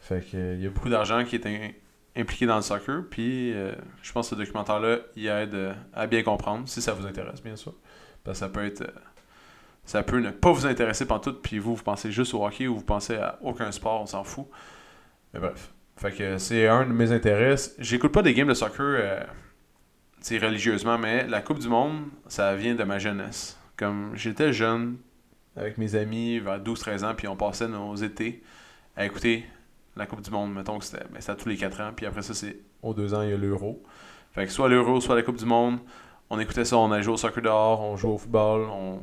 Fait 0.00 0.20
que, 0.20 0.54
il 0.54 0.62
y 0.62 0.66
a 0.66 0.70
beaucoup 0.70 0.88
d'argent 0.88 1.24
qui 1.24 1.36
est 1.36 1.74
impliqué 2.16 2.46
dans 2.46 2.56
le 2.56 2.62
soccer, 2.62 3.04
puis 3.10 3.52
euh, 3.52 3.72
je 4.02 4.12
pense 4.12 4.30
que 4.30 4.36
ce 4.36 4.40
documentaire-là, 4.40 4.98
il 5.16 5.26
aide 5.26 5.74
à 5.92 6.06
bien 6.06 6.22
comprendre, 6.22 6.68
si 6.68 6.80
ça 6.80 6.92
vous 6.92 7.06
intéresse, 7.06 7.42
bien 7.42 7.56
sûr. 7.56 7.74
Parce 8.24 8.38
que 8.38 8.46
ça 8.46 8.48
peut 8.48 8.64
être... 8.64 8.84
ça 9.84 10.02
peut 10.02 10.18
ne 10.18 10.30
pas 10.30 10.52
vous 10.52 10.66
intéresser 10.66 11.06
tout, 11.06 11.34
puis 11.34 11.58
vous, 11.58 11.76
vous 11.76 11.82
pensez 11.82 12.10
juste 12.10 12.34
au 12.34 12.44
hockey 12.44 12.66
ou 12.66 12.76
vous 12.76 12.84
pensez 12.84 13.16
à 13.16 13.38
aucun 13.42 13.70
sport, 13.70 14.02
on 14.02 14.06
s'en 14.06 14.24
fout. 14.24 14.46
Mais 15.32 15.40
bref. 15.40 15.72
Fait 15.96 16.12
que 16.12 16.36
c'est 16.36 16.68
un 16.68 16.84
de 16.84 16.92
mes 16.92 17.10
intérêts. 17.10 17.54
J'écoute 17.78 18.12
pas 18.12 18.22
des 18.22 18.34
games 18.34 18.48
de 18.48 18.54
soccer 18.54 18.84
euh, 18.84 19.20
religieusement, 20.32 20.98
mais 20.98 21.26
la 21.26 21.40
Coupe 21.40 21.58
du 21.58 21.68
Monde, 21.68 22.02
ça 22.26 22.54
vient 22.54 22.74
de 22.74 22.84
ma 22.84 22.98
jeunesse. 22.98 23.58
Comme 23.76 24.12
j'étais 24.14 24.52
jeune, 24.52 24.98
avec 25.56 25.78
mes 25.78 25.94
amis, 25.94 26.38
vers 26.38 26.60
12-13 26.60 27.04
ans, 27.04 27.14
puis 27.16 27.28
on 27.28 27.36
passait 27.36 27.68
nos 27.68 27.94
étés 27.96 28.42
à 28.96 29.06
écouter 29.06 29.44
la 29.96 30.06
Coupe 30.06 30.20
du 30.20 30.30
Monde. 30.30 30.52
Mettons 30.52 30.78
que 30.78 30.84
c'était 30.84 31.04
ben, 31.10 31.36
tous 31.36 31.48
les 31.48 31.56
4 31.56 31.80
ans, 31.80 31.90
puis 31.94 32.06
après 32.06 32.22
ça, 32.22 32.34
c'est 32.34 32.58
aux 32.82 32.94
2 32.94 33.14
ans, 33.14 33.22
il 33.22 33.30
y 33.30 33.32
a 33.32 33.36
l'Euro. 33.36 33.82
Fait 34.32 34.46
que 34.46 34.52
soit 34.52 34.68
l'Euro, 34.68 35.00
soit 35.00 35.14
la 35.14 35.22
Coupe 35.22 35.38
du 35.38 35.46
Monde, 35.46 35.78
on 36.28 36.38
écoutait 36.38 36.64
ça, 36.64 36.76
on 36.76 36.90
allait 36.92 37.02
jouer 37.02 37.14
au 37.14 37.18
soccer 37.18 37.42
dehors, 37.42 37.80
on 37.80 37.96
jouait 37.96 38.12
au 38.12 38.18
football, 38.18 38.68
on, 38.70 39.00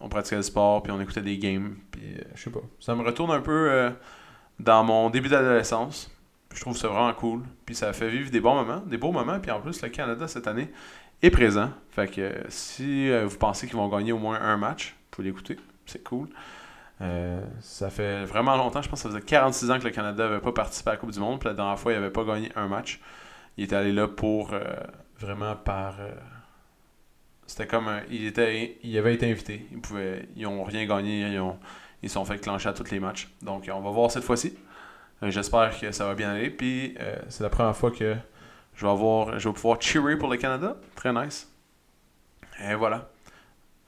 on 0.00 0.08
pratiquait 0.08 0.36
le 0.36 0.42
sport, 0.42 0.82
puis 0.82 0.92
on 0.92 1.00
écoutait 1.00 1.22
des 1.22 1.38
games. 1.38 1.76
Puis 1.90 2.02
euh, 2.16 2.22
je 2.34 2.42
sais 2.42 2.50
pas. 2.50 2.60
Ça 2.78 2.94
me 2.94 3.02
retourne 3.02 3.30
un 3.30 3.40
peu 3.40 3.70
euh, 3.70 3.90
dans 4.60 4.84
mon 4.84 5.10
début 5.10 5.28
d'adolescence. 5.28 6.10
Je 6.54 6.60
trouve 6.60 6.76
ça 6.76 6.88
vraiment 6.88 7.12
cool. 7.14 7.42
Puis 7.64 7.74
ça 7.74 7.92
fait 7.92 8.10
vivre 8.10 8.30
des 8.30 8.40
bons 8.40 8.54
moments, 8.54 8.80
des 8.80 8.98
beaux 8.98 9.12
moments. 9.12 9.40
Puis 9.40 9.50
en 9.50 9.60
plus, 9.60 9.80
le 9.80 9.88
Canada 9.88 10.28
cette 10.28 10.46
année 10.46 10.70
est 11.22 11.30
présent. 11.30 11.70
Fait 11.90 12.08
que 12.08 12.20
euh, 12.20 12.42
si 12.48 13.10
vous 13.24 13.38
pensez 13.38 13.66
qu'ils 13.66 13.76
vont 13.76 13.88
gagner 13.88 14.12
au 14.12 14.18
moins 14.18 14.40
un 14.40 14.56
match, 14.56 14.90
vous 14.90 15.16
pouvez 15.16 15.28
l'écouter. 15.28 15.56
C'est 15.92 16.02
cool. 16.04 16.28
Euh, 17.00 17.42
ça 17.60 17.90
fait 17.90 18.24
vraiment 18.24 18.56
longtemps, 18.56 18.80
je 18.80 18.88
pense 18.88 19.02
que 19.02 19.08
ça 19.08 19.14
faisait 19.14 19.24
46 19.26 19.70
ans 19.70 19.78
que 19.78 19.84
le 19.84 19.90
Canada 19.90 20.24
n'avait 20.28 20.40
pas 20.40 20.52
participé 20.52 20.90
à 20.90 20.92
la 20.94 20.96
Coupe 20.98 21.10
du 21.10 21.18
Monde. 21.20 21.40
Puis 21.40 21.48
la 21.48 21.54
dernière 21.54 21.78
fois, 21.78 21.92
il 21.92 21.96
n'avait 21.98 22.12
pas 22.12 22.24
gagné 22.24 22.50
un 22.54 22.68
match. 22.68 23.00
Il 23.56 23.64
était 23.64 23.76
allé 23.76 23.92
là 23.92 24.06
pour 24.08 24.52
euh, 24.52 24.62
vraiment 25.18 25.54
par. 25.56 25.96
euh, 26.00 26.10
c'était 27.46 27.66
comme. 27.66 27.88
un- 27.88 28.02
il, 28.10 28.26
était, 28.26 28.78
il 28.82 28.96
avait 28.96 29.14
été 29.14 29.30
invité. 29.30 29.66
Ils, 29.72 30.26
ils 30.36 30.46
ont 30.46 30.62
rien 30.64 30.86
gagné. 30.86 31.22
Ils 31.32 31.40
ont, 31.40 31.58
ils 32.02 32.10
sont 32.10 32.24
fait 32.24 32.38
clencher 32.38 32.68
à 32.68 32.72
tous 32.72 32.90
les 32.90 33.00
matchs. 33.00 33.28
Donc, 33.42 33.68
on 33.72 33.80
va 33.80 33.90
voir 33.90 34.10
cette 34.10 34.24
fois-ci. 34.24 34.56
J'espère 35.22 35.78
que 35.78 35.92
ça 35.92 36.06
va 36.06 36.14
bien 36.14 36.30
aller. 36.32 36.50
Puis, 36.50 36.96
c'est 37.28 37.44
la 37.44 37.50
première 37.50 37.76
fois 37.76 37.90
que 37.92 38.16
je 38.74 38.84
vais, 38.86 38.90
avoir, 38.90 39.38
je 39.38 39.48
vais 39.48 39.54
pouvoir 39.54 39.80
cheerer 39.80 40.16
pour 40.16 40.28
le 40.30 40.36
Canada. 40.36 40.76
Très 40.96 41.12
nice. 41.12 41.48
Et 42.64 42.74
voilà. 42.74 43.08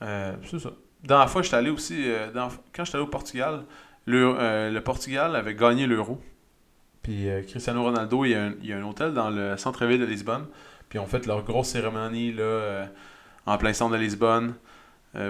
C'est 0.00 0.58
ça. 0.60 0.70
Dans 1.04 1.18
la 1.18 1.26
fois, 1.26 1.42
j'étais 1.42 1.56
allé 1.56 1.70
aussi. 1.70 2.10
euh, 2.10 2.28
quand 2.74 2.84
j'étais 2.84 2.96
allé 2.96 3.04
au 3.04 3.10
Portugal, 3.10 3.64
le, 4.06 4.34
euh, 4.38 4.70
le 4.70 4.80
Portugal 4.80 5.36
avait 5.36 5.54
gagné 5.54 5.86
l'Euro. 5.86 6.20
Puis 7.02 7.28
euh, 7.28 7.42
Cristiano 7.42 7.82
Ronaldo, 7.82 8.24
il 8.24 8.30
y, 8.30 8.34
a 8.34 8.44
un, 8.44 8.54
il 8.62 8.66
y 8.68 8.72
a 8.72 8.78
un 8.78 8.82
hôtel 8.82 9.12
dans 9.12 9.28
le 9.28 9.56
centre-ville 9.58 10.00
de 10.00 10.06
Lisbonne. 10.06 10.46
Puis 10.88 10.98
ils 10.98 11.02
ont 11.02 11.06
fait 11.06 11.26
leur 11.26 11.42
grosse 11.44 11.68
cérémonie 11.68 12.32
là, 12.32 12.86
en 13.46 13.58
plein 13.58 13.72
centre 13.72 13.92
de 13.92 13.98
Lisbonne 13.98 14.54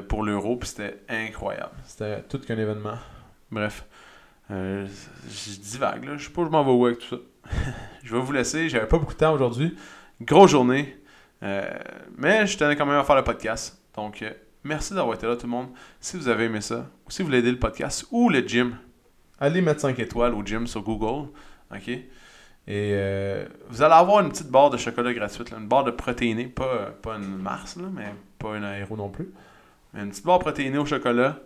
pour 0.08 0.22
l'Euro. 0.22 0.56
Puis 0.56 0.68
c'était 0.68 1.00
incroyable. 1.08 1.72
C'était 1.84 2.22
tout 2.22 2.38
qu'un 2.38 2.58
événement. 2.58 2.98
Bref. 3.50 3.86
Je 4.50 5.60
divague, 5.60 6.04
là. 6.04 6.16
Je 6.16 6.24
sais 6.26 6.30
pas 6.32 6.42
où 6.42 6.44
je 6.44 6.50
m'en 6.50 6.64
vais 6.64 6.70
où 6.70 6.86
avec 6.86 6.98
tout 6.98 7.16
ça. 7.16 7.50
je 8.02 8.14
vais 8.14 8.20
vous 8.20 8.32
laisser. 8.32 8.68
J'avais 8.68 8.86
pas 8.88 8.98
beaucoup 8.98 9.14
de 9.14 9.18
temps 9.18 9.32
aujourd'hui. 9.32 9.76
Grosse 10.20 10.50
journée. 10.50 10.96
Mais 11.40 12.46
je 12.46 12.58
tenais 12.58 12.76
quand 12.76 12.86
même 12.86 12.98
à 12.98 13.04
faire 13.04 13.16
le 13.16 13.24
podcast. 13.24 13.80
Donc, 13.96 14.24
merci 14.64 14.94
d'avoir 14.94 15.14
été 15.16 15.26
là, 15.26 15.36
tout 15.36 15.46
le 15.46 15.52
monde. 15.52 15.68
Si 16.00 16.16
vous 16.16 16.28
avez 16.28 16.44
aimé 16.44 16.60
ça, 16.60 16.90
ou 17.06 17.10
si 17.10 17.22
vous 17.22 17.26
voulez 17.26 17.38
aider 17.38 17.52
le 17.52 17.58
podcast 17.58 18.06
ou 18.10 18.28
le 18.30 18.40
gym, 18.40 18.76
allez 19.38 19.60
mettre 19.60 19.80
5 19.80 19.98
étoiles 19.98 20.34
au 20.34 20.44
gym 20.44 20.66
sur 20.66 20.82
Google. 20.82 21.30
OK? 21.74 21.88
Et 21.88 22.92
euh, 22.94 23.46
vous 23.68 23.82
allez 23.82 23.94
avoir 23.94 24.20
une 24.24 24.30
petite 24.30 24.48
barre 24.48 24.70
de 24.70 24.76
chocolat 24.78 25.12
gratuite, 25.12 25.52
une 25.52 25.68
barre 25.68 25.84
de 25.84 25.90
protéiné, 25.90 26.46
pas, 26.46 26.92
pas 27.02 27.16
une 27.16 27.36
Mars, 27.36 27.76
là, 27.76 27.84
mais 27.92 28.14
pas 28.38 28.56
une 28.56 28.64
aéro 28.64 28.96
non 28.96 29.10
plus. 29.10 29.28
Mais 29.92 30.00
une 30.02 30.10
petite 30.10 30.24
barre 30.24 30.38
protéinée 30.38 30.78
au 30.78 30.86
chocolat, 30.86 31.40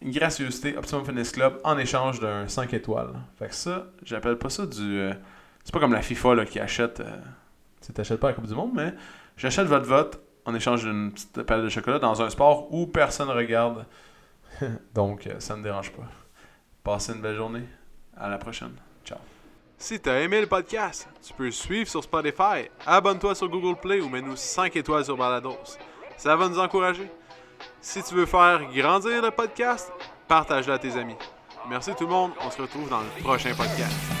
une 0.00 0.12
gracieuseté 0.12 0.76
Optimum 0.76 1.04
Fitness 1.04 1.32
Club 1.32 1.58
en 1.64 1.76
échange 1.78 2.20
d'un 2.20 2.46
5 2.46 2.72
étoiles. 2.74 3.14
Fait 3.38 3.48
que 3.48 3.54
ça, 3.54 3.86
j'appelle 4.04 4.38
pas 4.38 4.48
ça 4.50 4.66
du. 4.66 4.80
euh, 4.80 5.12
c'est 5.64 5.72
pas 5.72 5.80
comme 5.80 5.92
la 5.92 6.02
FIFA 6.02 6.34
là, 6.36 6.46
qui 6.46 6.60
achète. 6.60 7.00
euh, 7.00 7.16
tu 7.84 7.92
t'achètes 7.92 8.20
pas 8.20 8.28
la 8.28 8.34
Coupe 8.34 8.46
du 8.46 8.54
Monde, 8.54 8.72
mais 8.74 8.94
j'achète 9.36 9.66
votre 9.66 9.86
vote 9.86 10.20
en 10.44 10.54
échange 10.54 10.82
d'une 10.84 11.12
petite 11.12 11.42
pelle 11.42 11.62
de 11.62 11.68
chocolat 11.68 11.98
dans 11.98 12.20
un 12.22 12.30
sport 12.30 12.72
où 12.72 12.86
personne 12.86 13.30
regarde. 13.30 13.86
Donc, 14.94 15.26
euh, 15.26 15.40
ça 15.40 15.56
ne 15.56 15.62
dérange 15.62 15.90
pas. 15.92 16.04
Passez 16.82 17.12
une 17.12 17.20
belle 17.20 17.36
journée. 17.36 17.64
À 18.16 18.28
la 18.28 18.38
prochaine. 18.38 18.76
Ciao. 19.04 19.18
Si 19.76 19.98
t'as 20.00 20.20
aimé 20.20 20.40
le 20.40 20.46
podcast, 20.46 21.08
tu 21.22 21.32
peux 21.32 21.46
le 21.46 21.50
suivre 21.50 21.88
sur 21.88 22.02
Spotify, 22.02 22.70
abonne-toi 22.86 23.34
sur 23.34 23.48
Google 23.48 23.78
Play 23.80 24.00
ou 24.00 24.08
mets-nous 24.08 24.36
5 24.36 24.76
étoiles 24.76 25.04
sur 25.04 25.16
Balados. 25.16 25.58
Ça 26.16 26.36
va 26.36 26.48
nous 26.48 26.58
encourager. 26.58 27.10
Si 27.80 28.02
tu 28.02 28.14
veux 28.14 28.26
faire 28.26 28.60
grandir 28.72 29.20
le 29.20 29.30
podcast, 29.30 29.92
partage-le 30.28 30.74
à 30.74 30.78
tes 30.78 30.92
amis. 30.96 31.16
Merci 31.68 31.92
tout 31.96 32.04
le 32.04 32.10
monde, 32.10 32.32
on 32.40 32.50
se 32.50 32.62
retrouve 32.62 32.88
dans 32.88 33.00
le 33.00 33.22
prochain 33.22 33.52
podcast. 33.54 34.13